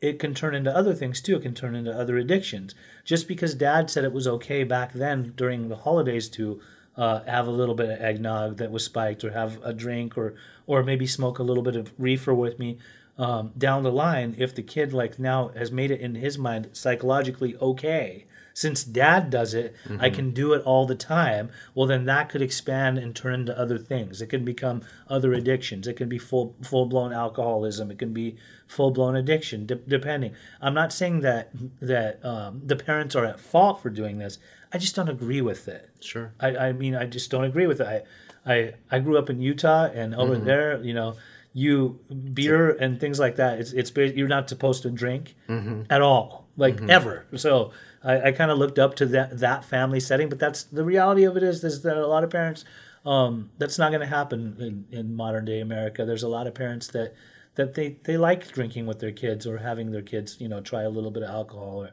it 0.00 0.18
can 0.18 0.34
turn 0.34 0.54
into 0.54 0.74
other 0.74 0.94
things 0.94 1.20
too. 1.20 1.36
It 1.36 1.42
can 1.42 1.54
turn 1.54 1.74
into 1.74 1.92
other 1.92 2.16
addictions. 2.16 2.74
Just 3.04 3.28
because 3.28 3.54
dad 3.54 3.90
said 3.90 4.04
it 4.04 4.12
was 4.12 4.26
okay 4.26 4.64
back 4.64 4.92
then 4.92 5.34
during 5.36 5.68
the 5.68 5.76
holidays 5.76 6.28
to 6.30 6.60
uh, 6.96 7.22
have 7.24 7.46
a 7.46 7.52
little 7.52 7.74
bit 7.74 7.90
of 7.90 8.00
eggnog 8.00 8.56
that 8.58 8.70
was 8.70 8.84
spiked 8.84 9.24
or 9.24 9.30
have 9.32 9.58
a 9.62 9.72
drink 9.72 10.18
or 10.18 10.34
or 10.66 10.82
maybe 10.82 11.06
smoke 11.06 11.38
a 11.38 11.42
little 11.42 11.62
bit 11.62 11.76
of 11.76 11.92
reefer 11.98 12.34
with 12.34 12.58
me 12.58 12.78
um, 13.16 13.52
down 13.56 13.82
the 13.82 13.92
line 13.92 14.34
if 14.38 14.54
the 14.54 14.62
kid 14.62 14.92
like 14.92 15.18
now 15.18 15.48
has 15.48 15.70
made 15.70 15.90
it 15.90 16.00
in 16.00 16.16
his 16.16 16.36
mind 16.36 16.68
psychologically 16.72 17.56
okay 17.56 18.26
since 18.52 18.84
dad 18.84 19.30
does 19.30 19.54
it 19.54 19.74
i 19.86 19.88
mm-hmm. 19.88 20.14
can 20.14 20.30
do 20.32 20.52
it 20.52 20.62
all 20.62 20.86
the 20.86 20.94
time 20.94 21.50
well 21.74 21.86
then 21.86 22.04
that 22.04 22.28
could 22.28 22.42
expand 22.42 22.98
and 22.98 23.14
turn 23.14 23.40
into 23.40 23.58
other 23.58 23.78
things. 23.78 24.22
It 24.22 24.28
can 24.28 24.44
become 24.44 24.82
other 25.08 25.32
addictions. 25.32 25.86
It 25.86 25.96
can 25.96 26.08
be 26.08 26.18
full 26.18 26.54
full 26.62 26.86
blown 26.86 27.12
alcoholism. 27.12 27.90
It 27.90 27.98
can 27.98 28.12
be 28.12 28.36
full 28.66 28.90
blown 28.90 29.16
addiction 29.16 29.66
de- 29.66 29.74
depending. 29.74 30.34
I'm 30.60 30.74
not 30.74 30.92
saying 30.92 31.20
that 31.20 31.50
that 31.80 32.24
um, 32.24 32.62
the 32.64 32.76
parents 32.76 33.16
are 33.16 33.24
at 33.24 33.40
fault 33.40 33.82
for 33.82 33.90
doing 33.90 34.18
this. 34.18 34.38
I 34.72 34.78
just 34.78 34.94
don't 34.94 35.08
agree 35.08 35.40
with 35.40 35.66
it. 35.68 35.90
Sure. 36.00 36.32
I, 36.38 36.56
I 36.56 36.72
mean, 36.72 36.94
I 36.94 37.06
just 37.06 37.30
don't 37.30 37.44
agree 37.44 37.66
with 37.66 37.80
it. 37.80 38.06
I, 38.46 38.52
I, 38.52 38.74
I 38.90 38.98
grew 39.00 39.18
up 39.18 39.28
in 39.28 39.40
Utah, 39.40 39.86
and 39.92 40.14
over 40.14 40.36
mm-hmm. 40.36 40.44
there, 40.44 40.82
you 40.82 40.94
know, 40.94 41.16
you 41.52 41.98
beer 42.32 42.70
and 42.70 43.00
things 43.00 43.18
like 43.18 43.36
that. 43.36 43.58
It's 43.58 43.72
it's 43.72 43.94
you're 43.96 44.28
not 44.28 44.48
supposed 44.48 44.82
to 44.82 44.90
drink 44.90 45.34
mm-hmm. 45.48 45.82
at 45.90 46.00
all, 46.00 46.46
like 46.56 46.80
ever. 46.88 47.26
So 47.36 47.72
I, 48.02 48.28
I 48.28 48.32
kind 48.32 48.50
of 48.50 48.58
looked 48.58 48.78
up 48.78 48.94
to 48.96 49.06
that 49.06 49.38
that 49.38 49.64
family 49.64 50.00
setting, 50.00 50.28
but 50.28 50.38
that's 50.38 50.64
the 50.64 50.84
reality 50.84 51.24
of 51.24 51.36
it 51.36 51.42
is 51.42 51.62
is 51.64 51.82
that 51.82 51.96
a 51.96 52.06
lot 52.06 52.24
of 52.24 52.30
parents, 52.30 52.64
um, 53.04 53.50
that's 53.58 53.78
not 53.78 53.90
going 53.90 54.00
to 54.00 54.06
happen 54.06 54.56
in, 54.90 54.98
in 54.98 55.14
modern 55.14 55.44
day 55.44 55.60
America. 55.60 56.04
There's 56.04 56.22
a 56.22 56.28
lot 56.28 56.46
of 56.46 56.54
parents 56.54 56.88
that 56.88 57.14
that 57.56 57.74
they 57.74 57.98
they 58.04 58.16
like 58.16 58.50
drinking 58.52 58.86
with 58.86 59.00
their 59.00 59.12
kids 59.12 59.46
or 59.46 59.58
having 59.58 59.90
their 59.90 60.02
kids, 60.02 60.40
you 60.40 60.48
know, 60.48 60.60
try 60.60 60.82
a 60.82 60.90
little 60.90 61.10
bit 61.10 61.22
of 61.22 61.30
alcohol 61.30 61.82
or 61.82 61.90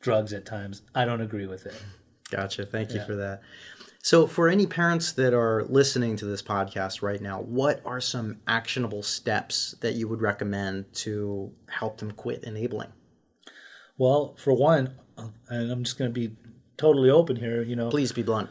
drugs 0.00 0.32
at 0.32 0.44
times. 0.44 0.82
I 0.94 1.04
don't 1.04 1.20
agree 1.20 1.46
with 1.46 1.66
it. 1.66 1.82
Gotcha. 2.30 2.66
Thank 2.66 2.92
you 2.92 3.00
for 3.04 3.14
that. 3.16 3.40
So, 4.02 4.28
for 4.28 4.48
any 4.48 4.66
parents 4.66 5.12
that 5.12 5.34
are 5.34 5.64
listening 5.64 6.16
to 6.18 6.26
this 6.26 6.40
podcast 6.42 7.02
right 7.02 7.20
now, 7.20 7.40
what 7.40 7.82
are 7.84 8.00
some 8.00 8.38
actionable 8.46 9.02
steps 9.02 9.74
that 9.80 9.94
you 9.94 10.06
would 10.06 10.20
recommend 10.20 10.92
to 10.94 11.52
help 11.68 11.98
them 11.98 12.12
quit 12.12 12.44
enabling? 12.44 12.92
Well, 13.98 14.36
for 14.38 14.52
one, 14.52 14.94
and 15.16 15.70
I'm 15.70 15.84
just 15.84 15.98
going 15.98 16.12
to 16.12 16.14
be 16.14 16.36
totally 16.76 17.10
open 17.10 17.36
here, 17.36 17.62
you 17.62 17.76
know, 17.76 17.90
Please 17.90 18.12
be 18.12 18.22
blunt. 18.22 18.50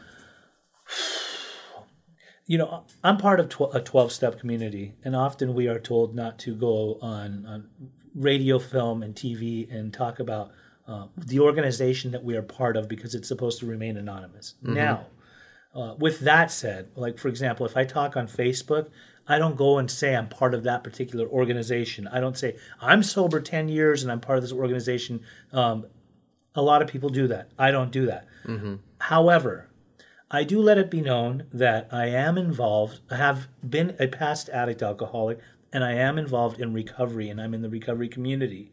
you 2.46 2.58
know, 2.58 2.84
I'm 3.02 3.16
part 3.16 3.40
of 3.40 3.48
tw- 3.48 3.74
a 3.74 3.80
12 3.80 4.12
step 4.12 4.38
community, 4.38 4.94
and 5.04 5.16
often 5.16 5.54
we 5.54 5.66
are 5.68 5.78
told 5.78 6.14
not 6.14 6.38
to 6.40 6.54
go 6.54 6.98
on, 7.02 7.44
on 7.46 7.68
radio, 8.14 8.58
film, 8.58 9.02
and 9.02 9.14
TV 9.14 9.70
and 9.72 9.92
talk 9.92 10.20
about 10.20 10.50
uh, 10.86 11.06
the 11.16 11.40
organization 11.40 12.12
that 12.12 12.22
we 12.22 12.36
are 12.36 12.42
part 12.42 12.76
of 12.76 12.88
because 12.88 13.14
it's 13.14 13.26
supposed 13.28 13.58
to 13.60 13.66
remain 13.66 13.96
anonymous. 13.96 14.54
Now, 14.62 15.06
uh, 15.74 15.94
with 15.98 16.20
that 16.20 16.50
said, 16.52 16.88
like 16.94 17.18
for 17.18 17.28
example, 17.28 17.66
if 17.66 17.76
I 17.76 17.84
talk 17.84 18.16
on 18.16 18.28
Facebook, 18.28 18.88
I 19.28 19.38
don't 19.40 19.56
go 19.56 19.78
and 19.78 19.90
say 19.90 20.14
I'm 20.14 20.28
part 20.28 20.54
of 20.54 20.62
that 20.62 20.84
particular 20.84 21.26
organization. 21.26 22.06
I 22.06 22.20
don't 22.20 22.38
say 22.38 22.56
I'm 22.80 23.02
sober 23.02 23.40
10 23.40 23.68
years 23.68 24.04
and 24.04 24.12
I'm 24.12 24.20
part 24.20 24.38
of 24.38 24.42
this 24.42 24.52
organization. 24.52 25.20
Um, 25.52 25.86
a 26.56 26.62
lot 26.62 26.82
of 26.82 26.88
people 26.88 27.10
do 27.10 27.28
that. 27.28 27.50
I 27.58 27.70
don't 27.70 27.92
do 27.92 28.06
that. 28.06 28.26
Mm-hmm. 28.46 28.76
However, 28.98 29.68
I 30.30 30.42
do 30.42 30.60
let 30.60 30.78
it 30.78 30.90
be 30.90 31.00
known 31.00 31.44
that 31.52 31.88
I 31.92 32.06
am 32.06 32.36
involved, 32.36 33.00
I 33.10 33.16
have 33.16 33.46
been 33.68 33.94
a 34.00 34.08
past 34.08 34.48
addict 34.48 34.82
alcoholic, 34.82 35.38
and 35.72 35.84
I 35.84 35.92
am 35.92 36.18
involved 36.18 36.60
in 36.60 36.72
recovery, 36.72 37.28
and 37.28 37.40
I'm 37.40 37.54
in 37.54 37.62
the 37.62 37.68
recovery 37.68 38.08
community. 38.08 38.72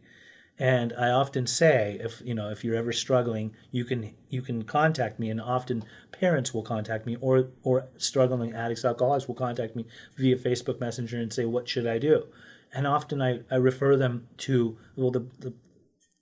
And 0.58 0.94
I 0.98 1.10
often 1.10 1.46
say, 1.48 2.00
if 2.02 2.22
you 2.24 2.34
know, 2.34 2.50
if 2.50 2.64
you're 2.64 2.76
ever 2.76 2.94
struggling, 2.94 3.56
you 3.72 3.86
can 3.86 4.14
you 4.30 4.42
can 4.42 4.64
contact 4.64 5.20
me, 5.20 5.30
and 5.30 5.42
often 5.42 5.84
parents 6.12 6.54
will 6.54 6.62
contact 6.62 7.06
me, 7.06 7.18
or 7.20 7.50
or 7.64 7.88
struggling 7.98 8.54
addicts, 8.54 8.86
alcoholics 8.86 9.28
will 9.28 9.36
contact 9.36 9.76
me 9.76 9.86
via 10.16 10.38
Facebook 10.38 10.80
Messenger 10.80 11.18
and 11.18 11.34
say, 11.34 11.46
what 11.46 11.68
should 11.68 11.88
I 11.88 11.98
do? 11.98 12.28
And 12.72 12.88
often 12.88 13.22
I, 13.22 13.42
I 13.52 13.56
refer 13.56 13.96
them 13.96 14.28
to 14.38 14.78
well, 14.96 15.12
the, 15.12 15.26
the 15.40 15.54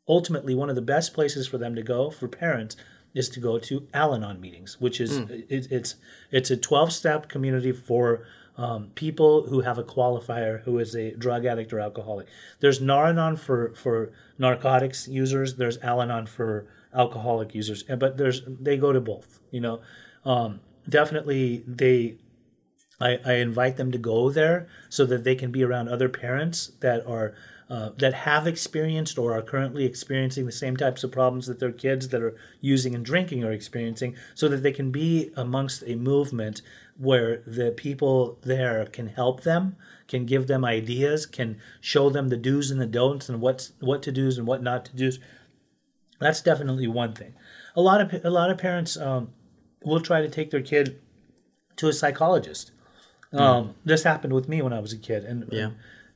ultimately 0.07 0.55
one 0.55 0.69
of 0.69 0.75
the 0.75 0.81
best 0.81 1.13
places 1.13 1.47
for 1.47 1.57
them 1.57 1.75
to 1.75 1.83
go 1.83 2.09
for 2.09 2.27
parents 2.27 2.75
is 3.13 3.29
to 3.29 3.39
go 3.39 3.59
to 3.59 3.87
Al-Anon 3.93 4.39
meetings, 4.39 4.79
which 4.79 5.01
is 5.01 5.17
it, 5.17 5.67
it's 5.69 5.95
it's 6.31 6.49
a 6.49 6.57
twelve 6.57 6.91
step 6.93 7.27
community 7.27 7.71
for 7.71 8.25
um, 8.57 8.91
people 8.95 9.47
who 9.47 9.61
have 9.61 9.77
a 9.77 9.83
qualifier 9.83 10.63
who 10.63 10.79
is 10.79 10.95
a 10.95 11.11
drug 11.11 11.45
addict 11.45 11.73
or 11.73 11.79
alcoholic. 11.79 12.27
There's 12.59 12.79
Nar-Anon 12.79 13.35
for 13.37 13.73
for 13.75 14.11
narcotics 14.37 15.07
users. 15.07 15.55
There's 15.55 15.77
Al-Anon 15.79 16.27
for 16.27 16.67
alcoholic 16.93 17.53
users, 17.53 17.83
but 17.83 18.17
there's 18.17 18.43
they 18.47 18.77
go 18.77 18.93
to 18.93 19.01
both. 19.01 19.39
You 19.51 19.61
know, 19.61 19.81
um, 20.25 20.61
definitely 20.87 21.63
they 21.67 22.17
I, 23.01 23.19
I 23.25 23.33
invite 23.35 23.77
them 23.77 23.91
to 23.91 23.97
go 23.97 24.29
there 24.29 24.67
so 24.89 25.05
that 25.05 25.23
they 25.23 25.35
can 25.35 25.51
be 25.51 25.63
around 25.63 25.89
other 25.89 26.07
parents 26.07 26.71
that 26.81 27.05
are 27.05 27.33
uh, 27.71 27.89
that 27.97 28.13
have 28.13 28.47
experienced 28.47 29.17
or 29.17 29.33
are 29.33 29.41
currently 29.41 29.85
experiencing 29.85 30.45
the 30.45 30.51
same 30.51 30.75
types 30.75 31.05
of 31.05 31.11
problems 31.11 31.47
that 31.47 31.59
their 31.59 31.71
kids 31.71 32.09
that 32.09 32.21
are 32.21 32.35
using 32.59 32.93
and 32.93 33.05
drinking 33.05 33.45
are 33.45 33.53
experiencing, 33.53 34.13
so 34.35 34.49
that 34.49 34.61
they 34.61 34.73
can 34.73 34.91
be 34.91 35.31
amongst 35.37 35.81
a 35.87 35.95
movement 35.95 36.61
where 36.97 37.37
the 37.47 37.71
people 37.71 38.37
there 38.41 38.85
can 38.87 39.07
help 39.07 39.43
them, 39.43 39.77
can 40.09 40.25
give 40.25 40.47
them 40.47 40.65
ideas, 40.65 41.25
can 41.25 41.57
show 41.79 42.09
them 42.09 42.27
the 42.27 42.35
do's 42.35 42.71
and 42.71 42.81
the 42.81 42.85
don'ts 42.85 43.29
and 43.29 43.39
what's 43.39 43.71
what 43.79 44.03
to 44.03 44.11
do's 44.11 44.37
and 44.37 44.45
what 44.45 44.61
not 44.61 44.83
to 44.83 44.95
do's. 44.97 45.17
That's 46.19 46.41
definitely 46.41 46.87
one 46.87 47.13
thing. 47.13 47.33
A 47.75 47.81
lot 47.81 48.01
of 48.01 48.25
a 48.25 48.29
lot 48.29 48.51
of 48.51 48.57
parents 48.57 48.97
um, 48.97 49.29
will 49.85 50.01
try 50.01 50.21
to 50.21 50.29
take 50.29 50.51
their 50.51 50.61
kid 50.61 50.99
to 51.77 51.87
a 51.87 51.93
psychologist. 51.93 52.71
Um, 53.33 53.75
this 53.85 54.03
happened 54.03 54.33
with 54.33 54.49
me 54.49 54.61
when 54.61 54.73
I 54.73 54.79
was 54.79 54.91
a 54.91 54.97
kid, 54.97 55.23
and 55.23 55.47
Yeah. 55.53 55.69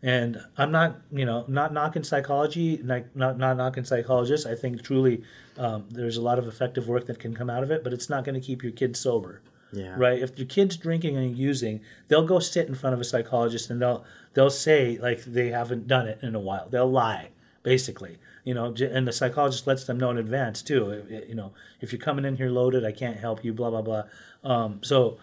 And 0.06 0.40
I'm 0.56 0.72
not 0.72 0.98
you 1.12 1.26
know 1.26 1.46
not 1.48 1.74
knocking 1.74 2.04
psychology, 2.04 2.80
not 2.84 3.04
not, 3.16 3.40
not 3.40 3.58
knocking 3.58 3.84
psychologists. 3.84 4.46
I 4.46 4.54
think 4.54 4.84
truly 4.84 5.24
um, 5.58 5.86
there's 5.90 6.16
a 6.16 6.22
lot 6.22 6.38
of 6.38 6.48
effective 6.48 6.88
work 6.88 7.08
that 7.08 7.20
can 7.20 7.36
come 7.36 7.50
out 7.50 7.64
of 7.64 7.72
it, 7.72 7.84
but 7.84 7.92
it's 7.92 8.08
not 8.08 8.24
going 8.24 8.40
to 8.40 8.46
keep 8.46 8.62
your 8.62 8.72
kids 8.72 9.00
sober. 9.00 9.42
Yeah. 9.74 9.96
Right. 9.98 10.22
If 10.22 10.38
your 10.38 10.46
kid's 10.48 10.78
drinking 10.78 11.18
and 11.18 11.36
using, 11.36 11.82
they'll 12.08 12.26
go 12.26 12.40
sit 12.40 12.68
in 12.68 12.76
front 12.76 12.94
of 12.94 13.02
a 13.02 13.04
psychologist 13.04 13.72
and 13.72 13.82
they'll 13.82 14.06
they'll 14.36 14.52
say 14.52 15.00
like 15.02 15.26
they 15.26 15.50
haven't 15.50 15.88
done 15.88 16.08
it 16.08 16.20
in 16.22 16.36
a 16.36 16.40
while. 16.40 16.70
They'll 16.70 16.90
lie, 16.90 17.30
basically. 17.64 18.18
You 18.44 18.54
know, 18.54 18.76
and 18.80 19.08
the 19.08 19.12
psychologist 19.12 19.66
lets 19.66 19.86
them 19.86 19.98
know 19.98 20.12
in 20.12 20.20
advance 20.20 20.62
too. 20.62 21.04
You 21.28 21.34
know, 21.34 21.52
if 21.82 21.92
you're 21.92 22.00
coming 22.00 22.26
in 22.26 22.38
here 22.38 22.52
loaded, 22.52 22.86
I 22.86 22.92
can't 22.92 23.18
help 23.18 23.44
you. 23.44 23.54
Blah 23.54 23.72
blah 23.72 23.82
blah. 23.82 24.04
Um, 24.44 24.82
so 24.84 25.18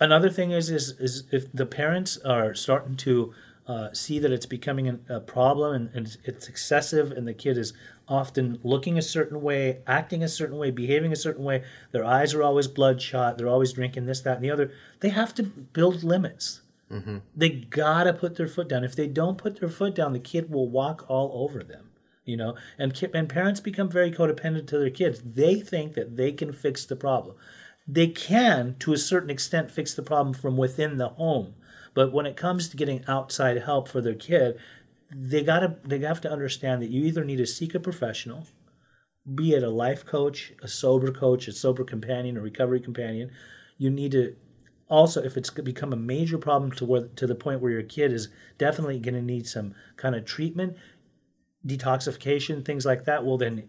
another 0.00 0.30
thing 0.30 0.50
is 0.50 0.70
is 0.70 0.92
is 0.98 1.24
if 1.30 1.52
the 1.52 1.66
parents 1.66 2.16
are 2.24 2.54
starting 2.54 2.96
to 2.96 3.34
uh, 3.66 3.92
see 3.92 4.18
that 4.18 4.30
it's 4.32 4.46
becoming 4.46 4.86
an, 4.88 5.04
a 5.08 5.20
problem 5.20 5.74
and, 5.74 5.88
and 5.94 6.06
it's- 6.06 6.18
it's 6.24 6.48
excessive 6.48 7.10
and 7.10 7.26
the 7.26 7.34
kid 7.34 7.58
is 7.58 7.72
often 8.08 8.60
looking 8.62 8.96
a 8.96 9.02
certain 9.02 9.42
way 9.42 9.80
acting 9.86 10.22
a 10.22 10.28
certain 10.28 10.56
way 10.58 10.70
behaving 10.70 11.12
a 11.12 11.16
certain 11.16 11.44
way. 11.44 11.64
Their 11.90 12.04
eyes 12.04 12.32
are 12.34 12.42
always 12.42 12.68
bloodshot. 12.68 13.36
They're 13.36 13.48
always 13.48 13.72
drinking 13.72 14.06
this 14.06 14.20
that 14.20 14.36
and 14.36 14.44
the 14.44 14.50
other. 14.50 14.70
They 15.00 15.08
have 15.08 15.34
to 15.34 15.42
build 15.42 16.04
limits. 16.04 16.60
They 17.36 17.48
gotta 17.48 18.12
put 18.12 18.36
their 18.36 18.46
foot 18.46 18.68
down. 18.68 18.84
If 18.84 18.94
they 18.94 19.08
don't 19.08 19.36
put 19.38 19.58
their 19.58 19.68
foot 19.68 19.94
down 19.96 20.12
the 20.12 20.20
kid 20.20 20.50
will 20.50 20.68
walk 20.68 21.04
all 21.08 21.30
over 21.44 21.62
them 21.64 21.90
you 22.24 22.36
know? 22.36 22.56
And 22.76 22.92
ki- 22.92 23.06
and 23.14 23.28
parents 23.28 23.60
become 23.60 23.88
very 23.88 24.10
codependent 24.10 24.66
to 24.68 24.78
their 24.78 24.90
kids. 24.90 25.22
They 25.24 25.60
think 25.60 25.94
that 25.94 26.16
they 26.16 26.32
can 26.32 26.52
fix 26.52 26.84
the 26.84 26.96
problem. 26.96 27.36
They 27.86 28.08
can 28.08 28.74
to 28.80 28.92
a 28.92 28.98
certain 28.98 29.30
extent 29.30 29.70
fix 29.70 29.94
the 29.94 30.02
problem 30.02 30.34
from 30.34 30.56
within 30.56 30.96
the 30.98 31.10
home 31.10 31.54
but 31.96 32.12
when 32.12 32.26
it 32.26 32.36
comes 32.36 32.68
to 32.68 32.76
getting 32.76 33.02
outside 33.08 33.56
help 33.62 33.88
for 33.88 34.00
their 34.00 34.14
kid 34.14 34.56
they 35.10 35.42
gotta 35.42 35.76
they 35.84 35.98
have 35.98 36.20
to 36.20 36.30
understand 36.30 36.80
that 36.80 36.90
you 36.90 37.04
either 37.04 37.24
need 37.24 37.38
to 37.38 37.46
seek 37.46 37.74
a 37.74 37.80
professional 37.80 38.46
be 39.34 39.54
it 39.54 39.62
a 39.62 39.70
life 39.70 40.04
coach 40.04 40.52
a 40.62 40.68
sober 40.68 41.10
coach 41.10 41.48
a 41.48 41.52
sober 41.52 41.84
companion 41.84 42.36
a 42.36 42.40
recovery 42.40 42.80
companion. 42.80 43.30
You 43.78 43.90
need 43.90 44.12
to 44.12 44.36
also 44.88 45.22
if 45.22 45.36
it's 45.36 45.50
become 45.50 45.92
a 45.92 45.96
major 45.96 46.38
problem 46.38 46.70
to 46.72 46.84
where 46.84 47.08
to 47.16 47.26
the 47.26 47.34
point 47.34 47.60
where 47.60 47.72
your 47.72 47.82
kid 47.82 48.12
is 48.12 48.28
definitely 48.56 49.00
going 49.00 49.14
to 49.14 49.22
need 49.22 49.46
some 49.46 49.74
kind 49.96 50.14
of 50.14 50.24
treatment 50.24 50.76
detoxification 51.66 52.64
things 52.64 52.86
like 52.86 53.04
that 53.04 53.24
well 53.24 53.36
then 53.36 53.68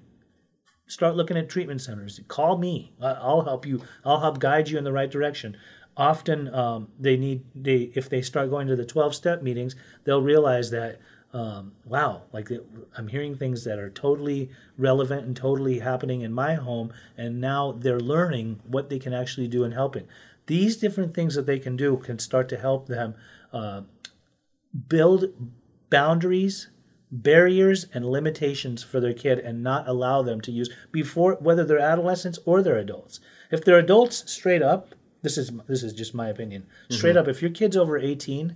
start 0.87 1.15
looking 1.15 1.35
at 1.35 1.49
treatment 1.49 1.81
centers. 1.81 2.19
Call 2.29 2.57
me. 2.57 2.93
I'll 3.01 3.43
help 3.43 3.65
you 3.65 3.81
i'll 4.05 4.19
help 4.19 4.39
guide 4.39 4.69
you 4.69 4.77
in 4.77 4.83
the 4.83 4.93
right 4.93 5.09
direction 5.09 5.57
often 5.97 6.53
um, 6.53 6.87
they 6.99 7.17
need 7.17 7.43
they 7.55 7.91
if 7.95 8.09
they 8.09 8.21
start 8.21 8.49
going 8.49 8.67
to 8.67 8.75
the 8.75 8.85
12 8.85 9.15
step 9.15 9.41
meetings 9.41 9.75
they'll 10.03 10.21
realize 10.21 10.69
that 10.69 10.99
um, 11.33 11.73
wow 11.85 12.21
like 12.31 12.49
i'm 12.97 13.07
hearing 13.07 13.35
things 13.35 13.63
that 13.63 13.79
are 13.79 13.89
totally 13.89 14.49
relevant 14.77 15.25
and 15.25 15.35
totally 15.35 15.79
happening 15.79 16.21
in 16.21 16.31
my 16.31 16.53
home 16.55 16.93
and 17.17 17.41
now 17.41 17.71
they're 17.71 17.99
learning 17.99 18.59
what 18.65 18.89
they 18.89 18.99
can 18.99 19.13
actually 19.13 19.47
do 19.47 19.63
in 19.63 19.71
helping. 19.71 20.07
These 20.45 20.77
different 20.77 21.13
things 21.13 21.35
that 21.35 21.45
they 21.45 21.59
can 21.59 21.75
do 21.75 21.97
can 21.97 22.19
start 22.19 22.47
to 22.49 22.57
help 22.57 22.87
them 22.87 23.15
uh, 23.51 23.81
build 24.87 25.25
boundaries 25.89 26.69
barriers 27.09 27.85
and 27.93 28.05
limitations 28.05 28.83
for 28.83 28.99
their 28.99 29.13
kid 29.13 29.39
and 29.39 29.63
not 29.63 29.87
allow 29.87 30.21
them 30.21 30.41
to 30.41 30.51
use 30.51 30.69
before 30.91 31.35
whether 31.35 31.63
they're 31.63 31.79
adolescents 31.79 32.37
or 32.45 32.61
they're 32.61 32.77
adults. 32.77 33.21
If 33.49 33.63
they're 33.63 33.79
adults 33.79 34.29
straight 34.29 34.61
up 34.61 34.93
this 35.21 35.37
is 35.37 35.51
this 35.67 35.83
is 35.83 35.93
just 35.93 36.13
my 36.13 36.29
opinion. 36.29 36.63
Mm-hmm. 36.63 36.95
Straight 36.95 37.17
up 37.17 37.27
if 37.27 37.41
your 37.41 37.51
kid's 37.51 37.77
over 37.77 37.97
18 37.97 38.55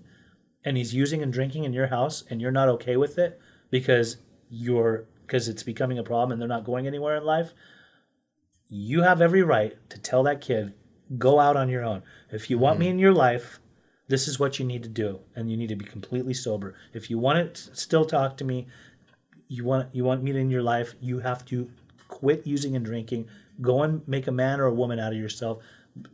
and 0.63 0.77
he's 0.77 0.93
using 0.93 1.21
and 1.21 1.33
drinking 1.33 1.63
in 1.63 1.73
your 1.73 1.87
house 1.87 2.23
and 2.29 2.41
you're 2.41 2.51
not 2.51 2.69
okay 2.69 2.97
with 2.97 3.17
it 3.17 3.39
because 3.69 4.17
you're 4.49 5.05
because 5.25 5.47
it's 5.47 5.63
becoming 5.63 5.97
a 5.97 6.03
problem 6.03 6.31
and 6.31 6.41
they're 6.41 6.47
not 6.47 6.65
going 6.65 6.87
anywhere 6.87 7.15
in 7.15 7.23
life 7.23 7.53
you 8.69 9.01
have 9.01 9.21
every 9.21 9.43
right 9.43 9.77
to 9.89 9.99
tell 9.99 10.23
that 10.23 10.41
kid 10.41 10.73
go 11.17 11.39
out 11.39 11.57
on 11.57 11.67
your 11.67 11.83
own. 11.83 12.03
If 12.31 12.49
you 12.49 12.57
want 12.57 12.79
me 12.79 12.85
mm-hmm. 12.85 12.91
in 12.91 12.99
your 12.99 13.13
life 13.13 13.59
this 14.07 14.27
is 14.27 14.39
what 14.39 14.59
you 14.59 14.65
need 14.65 14.83
to 14.83 14.89
do 14.89 15.19
and 15.35 15.49
you 15.49 15.55
need 15.55 15.69
to 15.69 15.75
be 15.75 15.85
completely 15.85 16.33
sober. 16.33 16.75
If 16.93 17.09
you 17.09 17.17
want 17.17 17.55
to 17.55 17.75
still 17.75 18.05
talk 18.05 18.37
to 18.37 18.45
me 18.45 18.67
you 19.47 19.65
want 19.65 19.93
you 19.93 20.03
want 20.03 20.23
me 20.23 20.37
in 20.37 20.49
your 20.49 20.61
life 20.61 20.95
you 21.01 21.19
have 21.19 21.45
to 21.45 21.69
quit 22.07 22.45
using 22.45 22.75
and 22.75 22.85
drinking. 22.85 23.27
Go 23.61 23.83
and 23.83 24.07
make 24.07 24.27
a 24.27 24.31
man 24.31 24.59
or 24.59 24.65
a 24.65 24.73
woman 24.73 24.99
out 24.99 25.13
of 25.13 25.19
yourself 25.19 25.59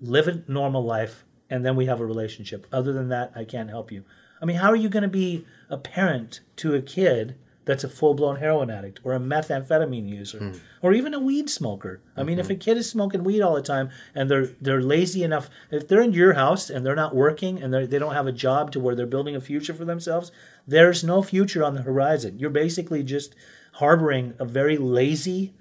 live 0.01 0.27
a 0.27 0.43
normal 0.47 0.83
life 0.83 1.23
and 1.49 1.65
then 1.65 1.75
we 1.75 1.85
have 1.85 2.01
a 2.01 2.05
relationship. 2.05 2.67
Other 2.71 2.93
than 2.93 3.09
that 3.09 3.31
i 3.35 3.43
can't 3.43 3.69
help 3.69 3.91
you. 3.91 4.03
I 4.41 4.45
mean 4.45 4.57
how 4.57 4.69
are 4.69 4.75
you 4.75 4.89
going 4.89 5.03
to 5.03 5.09
be 5.09 5.45
a 5.69 5.77
parent 5.77 6.41
to 6.57 6.75
a 6.75 6.81
kid 6.81 7.35
that's 7.65 7.83
a 7.83 7.89
full-blown 7.89 8.37
heroin 8.37 8.69
addict 8.69 9.01
or 9.03 9.13
a 9.13 9.19
methamphetamine 9.19 10.07
user 10.07 10.39
hmm. 10.39 10.51
or 10.81 10.93
even 10.93 11.13
a 11.13 11.19
weed 11.19 11.49
smoker? 11.49 12.01
I 12.15 12.23
mean 12.23 12.39
if 12.39 12.49
a 12.49 12.53
mm-hmm. 12.53 12.59
kid 12.59 12.77
is 12.77 12.89
smoking 12.89 13.23
weed 13.23 13.41
all 13.41 13.55
the 13.55 13.61
time 13.61 13.89
and 14.15 14.29
they're 14.29 14.47
they're 14.61 14.81
lazy 14.81 15.23
enough 15.23 15.49
if 15.71 15.87
they're 15.87 16.01
in 16.01 16.13
your 16.13 16.33
house 16.33 16.69
and 16.69 16.85
they're 16.85 16.95
not 16.95 17.15
working 17.15 17.61
and 17.61 17.73
they 17.73 17.99
don't 17.99 18.13
have 18.15 18.27
a 18.27 18.31
job 18.31 18.71
to 18.71 18.79
where 18.79 18.95
they're 18.95 19.05
building 19.05 19.35
a 19.35 19.41
future 19.41 19.73
for 19.73 19.85
themselves 19.85 20.31
there's 20.67 21.03
no 21.03 21.21
future 21.21 21.63
on 21.63 21.75
the 21.75 21.81
horizon. 21.81 22.37
You're 22.37 22.49
basically 22.49 23.01
just 23.01 23.33
harboring 23.73 24.33
a 24.37 24.45
very 24.45 24.77
lazy 24.77 25.53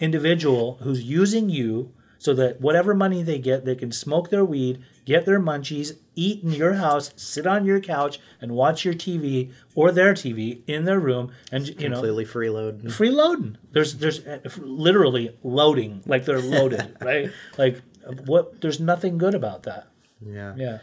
individual 0.00 0.78
who's 0.82 1.02
using 1.02 1.50
you 1.50 1.92
so 2.18 2.34
that 2.34 2.60
whatever 2.60 2.94
money 2.94 3.22
they 3.22 3.38
get, 3.38 3.64
they 3.64 3.74
can 3.74 3.92
smoke 3.92 4.30
their 4.30 4.44
weed, 4.44 4.82
get 5.04 5.26
their 5.26 5.40
munchies, 5.40 5.96
eat 6.14 6.42
in 6.42 6.50
your 6.50 6.74
house, 6.74 7.12
sit 7.16 7.46
on 7.46 7.64
your 7.64 7.80
couch, 7.80 8.18
and 8.40 8.52
watch 8.52 8.84
your 8.84 8.94
TV 8.94 9.52
or 9.74 9.92
their 9.92 10.14
TV 10.14 10.60
in 10.66 10.84
their 10.84 10.98
room, 11.00 11.32
and 11.52 11.68
you 11.68 11.88
know, 11.88 11.96
Completely 11.96 12.24
freeload. 12.24 12.82
Freeloading. 12.84 13.56
There's 13.72 13.94
there's 13.96 14.26
uh, 14.26 14.40
literally 14.58 15.36
loading, 15.42 16.02
like 16.06 16.24
they're 16.24 16.40
loaded, 16.40 16.96
right? 17.00 17.30
Like 17.58 17.80
what? 18.24 18.60
There's 18.60 18.80
nothing 18.80 19.18
good 19.18 19.34
about 19.34 19.64
that. 19.64 19.88
Yeah. 20.20 20.54
Yeah. 20.56 20.78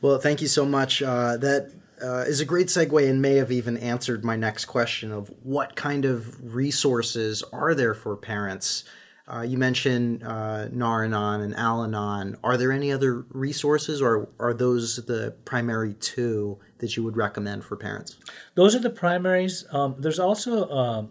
Well, 0.00 0.18
thank 0.18 0.40
you 0.40 0.48
so 0.48 0.64
much. 0.64 1.02
Uh, 1.02 1.36
that 1.38 1.72
uh, 2.02 2.24
is 2.26 2.40
a 2.40 2.44
great 2.44 2.66
segue 2.66 3.08
and 3.08 3.22
may 3.22 3.36
have 3.36 3.50
even 3.50 3.76
answered 3.78 4.24
my 4.24 4.36
next 4.36 4.66
question 4.66 5.10
of 5.10 5.32
what 5.42 5.74
kind 5.74 6.04
of 6.04 6.54
resources 6.54 7.42
are 7.52 7.74
there 7.74 7.94
for 7.94 8.16
parents? 8.16 8.84
Uh, 9.28 9.42
you 9.42 9.58
mentioned 9.58 10.22
uh, 10.22 10.68
Naranon 10.68 11.42
and 11.42 11.54
Al-Anon. 11.56 12.36
Are 12.44 12.56
there 12.56 12.70
any 12.70 12.92
other 12.92 13.24
resources, 13.30 14.00
or 14.00 14.28
are 14.38 14.54
those 14.54 15.04
the 15.06 15.34
primary 15.44 15.94
two 15.94 16.58
that 16.78 16.96
you 16.96 17.02
would 17.02 17.16
recommend 17.16 17.64
for 17.64 17.76
parents? 17.76 18.16
Those 18.54 18.76
are 18.76 18.78
the 18.78 18.90
primaries. 18.90 19.64
Um, 19.72 19.96
there's 19.98 20.20
also 20.20 20.70
um, 20.70 21.10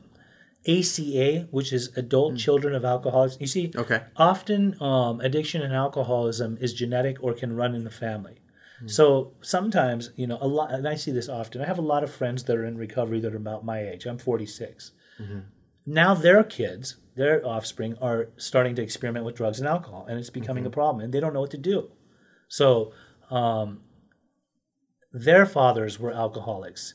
ACA, 0.65 1.47
which 1.51 1.73
is 1.73 1.91
Adult 1.97 2.38
Children 2.38 2.73
of 2.73 2.86
Alcoholics. 2.86 3.36
You 3.41 3.47
see, 3.47 3.71
Okay. 3.75 4.04
often 4.15 4.82
um, 4.82 5.19
addiction 5.19 5.62
and 5.62 5.73
alcoholism 5.73 6.58
is 6.62 6.73
genetic 6.73 7.17
or 7.21 7.34
can 7.34 7.54
run 7.56 7.75
in 7.75 7.84
the 7.84 7.91
family. 7.91 8.36
So 8.88 9.32
sometimes, 9.41 10.12
you 10.17 10.28
know, 10.28 10.38
a 10.41 10.47
lot, 10.47 10.69
and 10.71 10.86
I 10.88 10.95
see 10.95 11.10
this 11.12 11.30
often. 11.30 11.62
I 11.62 11.65
have 11.65 11.78
a 11.80 11.82
lot 11.82 12.04
of 12.04 12.12
friends 12.13 12.43
that 12.43 12.58
are 12.58 12.65
in 12.65 12.78
recovery 12.78 13.21
that 13.21 13.34
are 13.34 13.38
about 13.38 13.63
my 13.63 13.80
age. 13.80 14.06
I'm 14.06 14.17
46. 14.17 14.91
Now 15.86 16.13
their 16.13 16.43
kids, 16.43 16.97
their 17.15 17.45
offspring, 17.45 17.97
are 18.01 18.30
starting 18.38 18.75
to 18.75 18.82
experiment 18.82 19.25
with 19.25 19.36
drugs 19.36 19.60
and 19.60 19.67
alcohol, 19.67 20.06
and 20.08 20.19
it's 20.19 20.30
becoming 20.30 20.65
a 20.65 20.69
problem, 20.69 21.04
and 21.04 21.13
they 21.13 21.19
don't 21.19 21.34
know 21.34 21.41
what 21.41 21.51
to 21.51 21.58
do. 21.58 21.91
So 22.47 22.91
um, 23.30 23.82
their 25.12 25.45
fathers 25.45 25.99
were 25.99 26.12
alcoholics. 26.12 26.93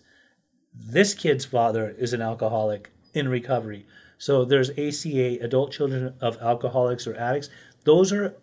This 0.72 1.14
kid's 1.14 1.44
father 1.44 1.94
is 1.98 2.12
an 2.12 2.22
alcoholic 2.22 2.90
in 3.14 3.28
recovery. 3.28 3.86
So 4.18 4.44
there's 4.44 4.70
ACA, 4.70 5.38
Adult 5.42 5.72
Children 5.72 6.14
of 6.20 6.36
Alcoholics 6.42 7.06
or 7.06 7.14
Addicts. 7.14 7.48
Those 7.84 8.12
are 8.12 8.36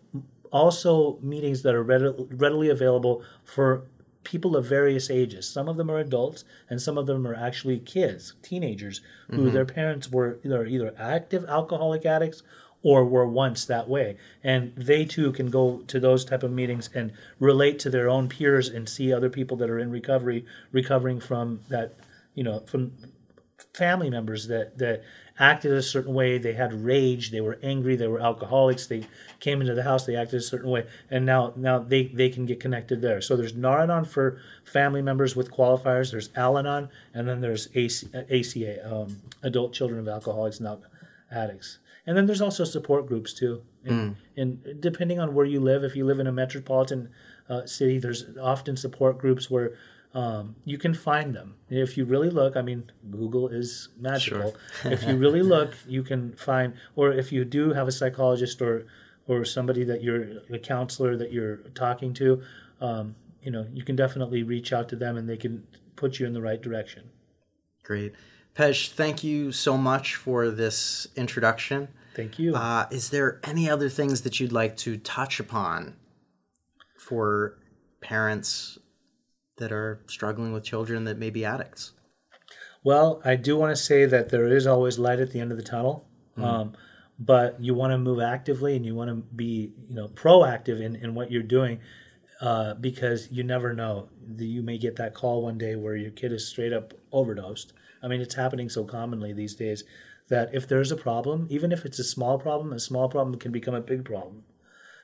also 0.52 1.20
meetings 1.22 1.62
that 1.62 1.76
are 1.76 1.84
readily, 1.84 2.28
readily 2.32 2.70
available 2.70 3.24
for 3.44 3.88
people 4.28 4.58
of 4.58 4.66
various 4.66 5.10
ages. 5.10 5.50
Some 5.50 5.70
of 5.70 5.78
them 5.78 5.90
are 5.90 6.00
adults, 6.00 6.44
and 6.70 6.82
some 6.82 6.98
of 6.98 7.08
them 7.08 7.26
are 7.26 7.34
actually 7.34 7.80
kids, 7.80 8.34
teenagers, 8.44 9.00
who 9.30 9.38
mm-hmm. 9.38 9.54
their 9.54 9.66
parents 9.66 10.12
were 10.12 10.38
either 10.44 10.66
either 10.66 10.94
active 11.00 11.46
alcoholic 11.46 12.06
addicts 12.06 12.44
or 12.84 13.06
were 13.06 13.26
once 13.28 13.66
that 13.66 13.90
way 13.90 14.16
and 14.44 14.72
they 14.76 15.04
too 15.04 15.32
can 15.32 15.50
go 15.50 15.78
to 15.88 16.00
those 16.00 16.24
type 16.24 16.44
of 16.44 16.52
meetings 16.52 16.90
and 16.94 17.12
relate 17.40 17.80
to 17.80 17.90
their 17.90 18.08
own 18.08 18.30
peers 18.30 18.70
and 18.70 18.88
see 18.88 19.12
other 19.12 19.32
people 19.32 19.58
that 19.58 19.70
are 19.70 19.80
in 19.80 19.90
recovery 19.90 20.46
recovering 20.72 21.20
from 21.20 21.60
that 21.70 21.96
you 22.36 22.44
know 22.44 22.60
from 22.68 22.92
family 23.74 24.12
members 24.12 24.48
that 24.48 24.78
that 24.78 25.02
acted 25.40 25.72
a 25.72 25.82
certain 25.82 26.14
way. 26.14 26.38
They 26.38 26.54
had 26.54 26.74
rage. 26.84 27.32
They 27.32 27.42
were 27.42 27.60
angry. 27.62 27.96
They 27.96 28.08
were 28.08 28.20
alcoholics. 28.20 28.88
They 28.88 29.06
came 29.40 29.62
into 29.62 29.74
the 29.74 29.84
house. 29.84 30.06
They 30.06 30.16
acted 30.16 30.40
a 30.40 30.44
certain 30.44 30.70
way. 30.70 30.88
And 31.10 31.26
now 31.26 31.54
now 31.56 31.80
they 31.80 32.08
they 32.08 32.30
can 32.30 32.46
get 32.46 32.60
connected 32.60 33.02
there. 33.02 33.22
So 33.22 33.36
there's 33.36 33.54
Naranon 33.54 34.08
for 34.08 34.40
family 34.64 35.02
members 35.02 35.36
with 35.36 35.52
qualifiers. 35.52 36.12
There's 36.12 36.30
Al-Anon. 36.36 36.90
And 37.14 37.28
then 37.28 37.42
there's 37.42 37.70
AC, 37.76 38.08
ACA 38.14 38.96
um, 38.96 39.18
adult 39.44 39.74
children 39.74 40.00
of 40.00 40.08
alcoholics 40.08 40.60
and 40.60 40.78
addicts. 41.32 41.80
And 42.06 42.16
then 42.16 42.26
there's 42.26 42.42
also 42.42 42.64
support 42.64 43.06
groups 43.06 43.34
too. 43.34 43.62
And, 43.86 44.16
and 44.36 44.82
depending 44.82 45.20
on 45.20 45.34
where 45.34 45.46
you 45.46 45.60
live 45.60 45.84
if 45.84 45.96
you 45.96 46.06
live 46.06 46.20
in 46.20 46.28
a 46.28 46.32
metropolitan 46.32 47.10
uh, 47.50 47.66
city 47.66 48.00
there's 48.00 48.26
often 48.38 48.76
support 48.76 49.18
groups 49.18 49.50
where 49.50 49.78
um, 50.18 50.56
you 50.66 50.80
can 50.80 50.96
find 50.96 51.36
them. 51.36 51.58
If 51.70 51.96
you 51.96 52.04
really 52.06 52.32
look 52.32 52.58
i 52.58 52.62
mean 52.62 52.92
google 53.12 53.48
is 53.50 53.90
magical. 54.00 54.56
If 54.84 55.04
you 55.08 55.16
really 55.16 55.44
look 55.44 55.72
you 55.88 56.02
can 56.04 56.34
find 56.36 56.74
or 56.96 57.12
if 57.12 57.32
you 57.32 57.46
do 57.46 57.74
have 57.74 57.88
a 57.88 57.92
psychologist 57.92 58.62
or 58.62 58.88
or 59.28 59.46
somebody 59.46 59.84
that 59.84 60.02
you're 60.02 60.26
a 60.50 60.58
counselor 60.58 61.16
that 61.18 61.32
you're 61.32 61.58
talking 61.86 62.14
to 62.16 62.42
um, 62.82 63.16
you 63.44 63.52
know 63.52 63.68
you 63.72 63.84
can 63.84 63.96
definitely 63.96 64.42
reach 64.42 64.74
out 64.74 64.90
to 64.90 64.96
them 64.96 65.18
and 65.18 65.30
they 65.30 65.38
can 65.38 65.68
put 65.96 66.20
you 66.20 66.26
in 66.26 66.34
the 66.34 66.42
right 66.42 66.62
direction. 66.62 67.04
Great. 67.84 68.14
Pej, 68.56 68.90
thank 68.90 69.24
you 69.24 69.52
so 69.52 69.78
much 69.78 70.16
for 70.16 70.50
this 70.50 71.08
introduction. 71.16 71.90
thank 72.16 72.40
you. 72.40 72.56
Uh, 72.56 72.88
is 72.90 73.12
there 73.12 73.40
any 73.44 73.70
other 73.70 73.90
things 73.90 74.22
that 74.22 74.40
you'd 74.40 74.52
like 74.52 74.76
to 74.78 74.98
touch 74.98 75.40
upon 75.40 75.96
for 76.98 77.60
parents 78.02 78.80
that 79.58 79.72
are 79.72 80.02
struggling 80.08 80.54
with 80.54 80.64
children 80.64 81.04
that 81.06 81.18
may 81.18 81.30
be 81.30 81.46
addicts? 81.46 81.94
Well, 82.84 83.22
I 83.26 83.36
do 83.36 83.58
want 83.58 83.76
to 83.76 83.82
say 83.82 84.06
that 84.06 84.30
there 84.30 84.48
is 84.48 84.66
always 84.66 84.98
light 84.98 85.20
at 85.20 85.32
the 85.32 85.40
end 85.40 85.52
of 85.52 85.58
the 85.58 85.64
tunnel, 85.64 86.08
um, 86.38 86.74
but 87.20 87.60
you 87.60 87.74
want 87.74 87.92
to 87.92 87.98
move 87.98 88.22
actively 88.22 88.76
and 88.76 88.86
you 88.86 88.96
want 88.96 89.10
to 89.10 89.16
be, 89.36 89.74
you 89.90 89.96
know, 89.96 90.08
proactive 90.08 90.80
in, 90.80 90.96
in 90.96 91.16
what 91.16 91.32
you're 91.32 91.44
doing 91.44 91.80
uh, 92.42 92.76
because 92.76 93.32
you 93.32 93.44
never 93.44 93.74
know. 93.74 94.10
You 94.38 94.62
may 94.62 94.78
get 94.78 94.96
that 94.98 95.14
call 95.14 95.42
one 95.42 95.58
day 95.58 95.76
where 95.76 95.96
your 95.96 96.12
kid 96.12 96.32
is 96.32 96.48
straight 96.48 96.74
up 96.74 96.94
overdosed. 97.12 97.74
I 98.04 98.08
mean, 98.08 98.22
it's 98.22 98.36
happening 98.36 98.70
so 98.70 98.84
commonly 98.84 99.34
these 99.34 99.56
days 99.56 99.84
that 100.30 100.54
if 100.54 100.68
there's 100.68 100.92
a 100.92 100.98
problem, 100.98 101.48
even 101.50 101.72
if 101.72 101.86
it's 101.86 102.00
a 102.00 102.04
small 102.04 102.38
problem, 102.38 102.74
a 102.74 102.80
small 102.80 103.10
problem 103.10 103.40
can 103.40 103.52
become 103.52 103.74
a 103.74 103.82
big 103.82 104.06
problem. 104.06 104.44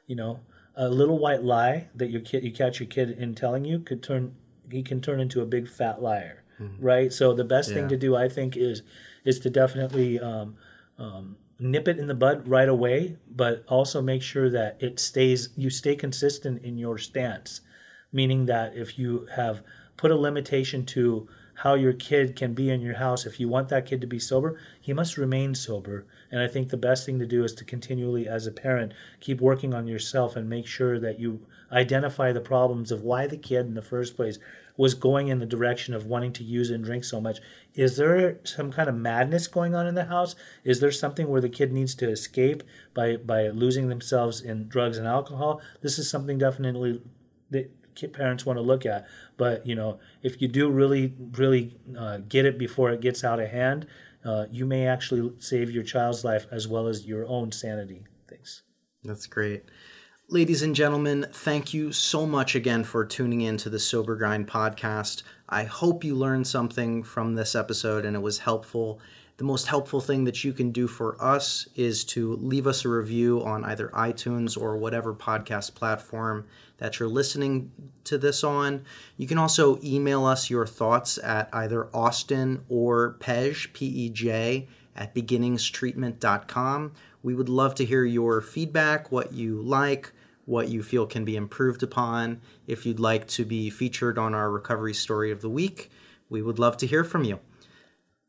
You 0.06 0.16
know, 0.16 0.40
a 0.76 0.90
little 0.90 1.18
white 1.18 1.44
lie 1.44 1.88
that 1.96 2.10
your 2.10 2.22
kid 2.22 2.44
you 2.44 2.52
catch 2.52 2.80
your 2.80 2.88
kid 2.88 3.12
in 3.12 3.36
telling 3.36 3.66
you 3.66 3.80
could 3.80 4.04
turn 4.04 4.36
he 4.72 4.84
can 4.84 5.02
turn 5.02 5.20
into 5.20 5.42
a 5.42 5.46
big 5.46 5.68
fat 5.70 6.02
liar, 6.02 6.44
right? 6.80 7.12
So 7.14 7.34
the 7.34 7.44
best 7.44 7.70
thing 7.74 7.88
to 7.90 7.98
do, 7.98 8.16
I 8.16 8.30
think, 8.30 8.56
is 8.58 8.82
is 9.26 9.40
to 9.40 9.50
definitely 9.50 10.20
um, 10.20 10.56
um, 10.98 11.38
nip 11.60 11.88
it 11.88 11.98
in 12.00 12.08
the 12.08 12.14
bud 12.14 12.48
right 12.48 12.70
away, 12.70 13.18
but 13.30 13.64
also 13.68 14.02
make 14.02 14.22
sure 14.22 14.50
that 14.50 14.82
it 14.82 15.00
stays 15.00 15.50
you 15.56 15.70
stay 15.70 15.96
consistent 15.96 16.64
in 16.64 16.78
your 16.78 16.98
stance, 16.98 17.62
meaning 18.12 18.46
that 18.48 18.76
if 18.76 18.98
you 19.00 19.28
have 19.36 19.62
put 19.98 20.12
a 20.12 20.16
limitation 20.16 20.86
to 20.86 21.28
how 21.56 21.76
your 21.76 21.94
kid 21.94 22.36
can 22.36 22.54
be 22.54 22.70
in 22.70 22.82
your 22.82 22.96
house 22.96 23.26
if 23.28 23.40
you 23.40 23.48
want 23.48 23.70
that 23.70 23.86
kid 23.86 24.02
to 24.02 24.08
be 24.08 24.20
sober 24.20 24.60
he 24.82 24.92
must 24.92 25.18
remain 25.18 25.54
sober. 25.54 26.06
And 26.32 26.42
i 26.42 26.48
think 26.48 26.70
the 26.70 26.78
best 26.78 27.06
thing 27.06 27.20
to 27.20 27.28
do 27.28 27.44
is 27.44 27.54
to 27.56 27.64
continually 27.64 28.28
as 28.28 28.48
a 28.48 28.52
parent 28.52 28.94
keep 29.20 29.40
working 29.40 29.74
on 29.74 29.88
yourself 29.88 30.36
and 30.36 30.50
make 30.50 30.66
sure 30.68 31.00
that 31.00 31.20
you 31.20 31.46
identify 31.74 32.32
the 32.32 32.40
problems 32.40 32.92
of 32.92 33.02
why 33.02 33.28
the 33.28 33.38
kid 33.38 33.66
in 33.66 33.74
the 33.74 33.82
first 33.82 34.16
place 34.16 34.40
was 34.78 34.94
going 34.94 35.28
in 35.28 35.40
the 35.40 35.46
direction 35.46 35.94
of 35.94 36.06
wanting 36.06 36.32
to 36.32 36.44
use 36.44 36.70
and 36.70 36.84
drink 36.84 37.04
so 37.04 37.20
much 37.20 37.40
is 37.74 37.98
there 37.98 38.40
some 38.44 38.72
kind 38.72 38.88
of 38.88 38.96
madness 38.96 39.48
going 39.48 39.76
on 39.76 39.86
in 39.86 39.96
the 39.96 40.06
house 40.06 40.36
is 40.64 40.80
there 40.80 40.92
something 40.92 41.28
where 41.28 41.42
the 41.42 41.50
kid 41.50 41.72
needs 41.72 41.94
to 41.94 42.10
escape 42.10 42.64
by 42.94 43.18
by 43.18 43.50
losing 43.50 43.90
themselves 43.90 44.42
in 44.42 44.68
drugs 44.68 44.98
and 44.98 45.08
alcohol 45.08 45.62
this 45.82 46.00
is 46.00 46.10
something 46.10 46.38
definitely 46.38 47.02
that 47.50 47.72
parents 48.12 48.46
want 48.46 48.58
to 48.58 48.62
look 48.62 48.86
at. 48.86 49.06
But 49.38 49.66
you 49.66 49.76
know, 49.76 50.00
if 50.22 50.42
you 50.42 50.48
do 50.48 50.70
really, 50.70 51.14
really 51.34 51.78
uh, 51.98 52.18
get 52.28 52.46
it 52.46 52.58
before 52.58 52.92
it 52.92 53.02
gets 53.02 53.24
out 53.24 53.40
of 53.40 53.50
hand, 53.50 53.88
uh, 54.26 54.46
you 54.52 54.66
may 54.66 54.88
actually 54.88 55.34
save 55.40 55.72
your 55.72 55.84
child's 55.84 56.24
life 56.24 56.48
as 56.52 56.68
well 56.68 56.88
as 56.88 57.06
your 57.06 57.26
own 57.28 57.52
sanity. 57.52 58.04
Thanks. 58.30 58.64
That's 59.04 59.28
great. 59.28 59.64
Ladies 60.34 60.64
and 60.64 60.74
gentlemen, 60.74 61.28
thank 61.32 61.76
you 61.76 61.92
so 61.92 62.26
much 62.26 62.56
again 62.56 62.84
for 62.84 63.06
tuning 63.06 63.42
in 63.42 63.56
to 63.58 63.70
the 63.70 63.78
Sober 63.78 64.16
Grind 64.16 64.48
podcast. 64.48 65.22
I 65.48 65.66
hope 65.66 66.04
you 66.04 66.16
learned 66.16 66.48
something 66.48 67.04
from 67.04 67.36
this 67.36 67.54
episode 67.54 68.04
and 68.04 68.16
it 68.16 68.20
was 68.24 68.40
helpful. 68.40 69.00
The 69.38 69.44
most 69.44 69.68
helpful 69.68 70.02
thing 70.02 70.24
that 70.24 70.44
you 70.44 70.52
can 70.52 70.72
do 70.72 70.88
for 70.88 71.24
us 71.24 71.68
is 71.76 72.04
to 72.06 72.34
leave 72.38 72.66
us 72.66 72.84
a 72.84 72.90
review 72.90 73.44
on 73.44 73.64
either 73.64 73.90
iTunes 73.90 74.60
or 74.60 74.76
whatever 74.76 75.14
podcast 75.14 75.76
platform 75.76 76.48
that 76.80 76.98
you're 76.98 77.08
listening 77.08 77.72
to 78.06 78.18
this 78.18 78.44
on. 78.44 78.86
You 79.18 79.28
can 79.28 79.38
also 79.38 79.80
email 79.84 80.26
us 80.26 80.50
your 80.50 80.66
thoughts 80.66 81.20
at 81.20 81.48
either 81.54 81.96
Austin 81.96 82.66
or 82.70 83.18
Pej, 83.20 83.72
P 83.74 83.86
E 83.86 84.10
J, 84.10 84.68
at 84.96 85.14
beginningstreatment.com. 85.14 86.94
We 87.22 87.36
would 87.36 87.50
love 87.50 87.76
to 87.76 87.86
hear 87.86 88.04
your 88.04 88.42
feedback, 88.42 89.12
what 89.12 89.32
you 89.32 89.62
like, 89.62 90.12
what 90.46 90.70
you 90.70 90.84
feel 90.84 91.06
can 91.06 91.26
be 91.26 91.36
improved 91.36 91.84
upon. 91.84 92.42
If 92.68 92.86
you'd 92.86 93.00
like 93.00 93.28
to 93.30 93.46
be 93.46 93.70
featured 93.70 94.18
on 94.18 94.34
our 94.34 94.50
recovery 94.52 94.94
story 94.94 95.32
of 95.32 95.42
the 95.42 95.50
week, 95.50 95.90
we 96.30 96.42
would 96.42 96.60
love 96.60 96.78
to 96.78 96.88
hear 96.88 97.04
from 97.04 97.24
you. 97.24 97.40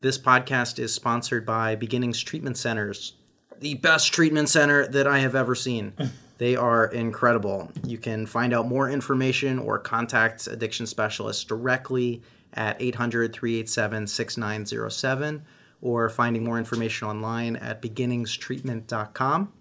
This 0.01 0.17
podcast 0.17 0.79
is 0.79 0.93
sponsored 0.93 1.45
by 1.45 1.75
Beginnings 1.75 2.21
Treatment 2.21 2.57
Centers, 2.57 3.13
the 3.59 3.75
best 3.75 4.13
treatment 4.13 4.49
center 4.49 4.87
that 4.87 5.07
I 5.07 5.19
have 5.19 5.35
ever 5.35 5.55
seen. 5.55 5.93
They 6.37 6.55
are 6.55 6.87
incredible. 6.87 7.71
You 7.85 7.97
can 7.97 8.25
find 8.25 8.53
out 8.53 8.67
more 8.67 8.89
information 8.89 9.57
or 9.59 9.79
contact 9.79 10.47
addiction 10.47 10.85
specialists 10.85 11.43
directly 11.45 12.21
at 12.53 12.81
800 12.81 13.33
387 13.33 14.07
6907 14.07 15.45
or 15.81 16.09
finding 16.09 16.43
more 16.43 16.57
information 16.57 17.07
online 17.07 17.55
at 17.55 17.81
beginningstreatment.com. 17.81 19.53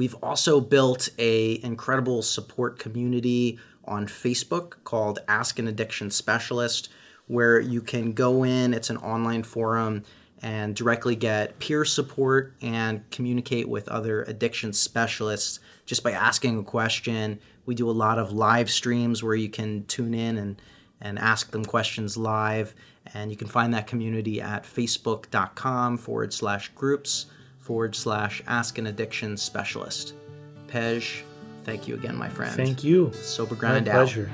We've 0.00 0.16
also 0.22 0.62
built 0.62 1.10
a 1.18 1.62
incredible 1.62 2.22
support 2.22 2.78
community 2.78 3.58
on 3.84 4.06
Facebook 4.06 4.76
called 4.82 5.18
Ask 5.28 5.58
an 5.58 5.68
Addiction 5.68 6.10
Specialist 6.10 6.88
where 7.26 7.60
you 7.60 7.82
can 7.82 8.14
go 8.14 8.42
in, 8.42 8.72
it's 8.72 8.88
an 8.88 8.96
online 8.96 9.42
forum 9.42 10.04
and 10.40 10.74
directly 10.74 11.16
get 11.16 11.58
peer 11.58 11.84
support 11.84 12.54
and 12.62 13.10
communicate 13.10 13.68
with 13.68 13.90
other 13.90 14.22
addiction 14.22 14.72
specialists 14.72 15.60
just 15.84 16.02
by 16.02 16.12
asking 16.12 16.58
a 16.58 16.62
question. 16.62 17.38
We 17.66 17.74
do 17.74 17.90
a 17.90 17.92
lot 17.92 18.18
of 18.18 18.32
live 18.32 18.70
streams 18.70 19.22
where 19.22 19.34
you 19.34 19.50
can 19.50 19.84
tune 19.84 20.14
in 20.14 20.38
and, 20.38 20.62
and 21.02 21.18
ask 21.18 21.50
them 21.50 21.66
questions 21.66 22.16
live. 22.16 22.74
And 23.12 23.30
you 23.30 23.36
can 23.36 23.48
find 23.48 23.74
that 23.74 23.86
community 23.86 24.40
at 24.40 24.62
facebook.com 24.64 25.98
forward 25.98 26.32
slash 26.32 26.70
groups 26.70 27.26
forward 27.70 27.94
slash 27.94 28.42
ask 28.48 28.78
an 28.78 28.88
addiction 28.88 29.36
specialist. 29.36 30.14
Pej, 30.66 31.22
thank 31.62 31.86
you 31.86 31.94
again, 31.94 32.16
my 32.16 32.28
friend. 32.28 32.52
Thank 32.52 32.82
you. 32.82 33.12
Sober 33.12 33.54
My 33.54 33.60
Grind 33.60 33.86
out. 33.88 33.94
pleasure. 33.94 34.28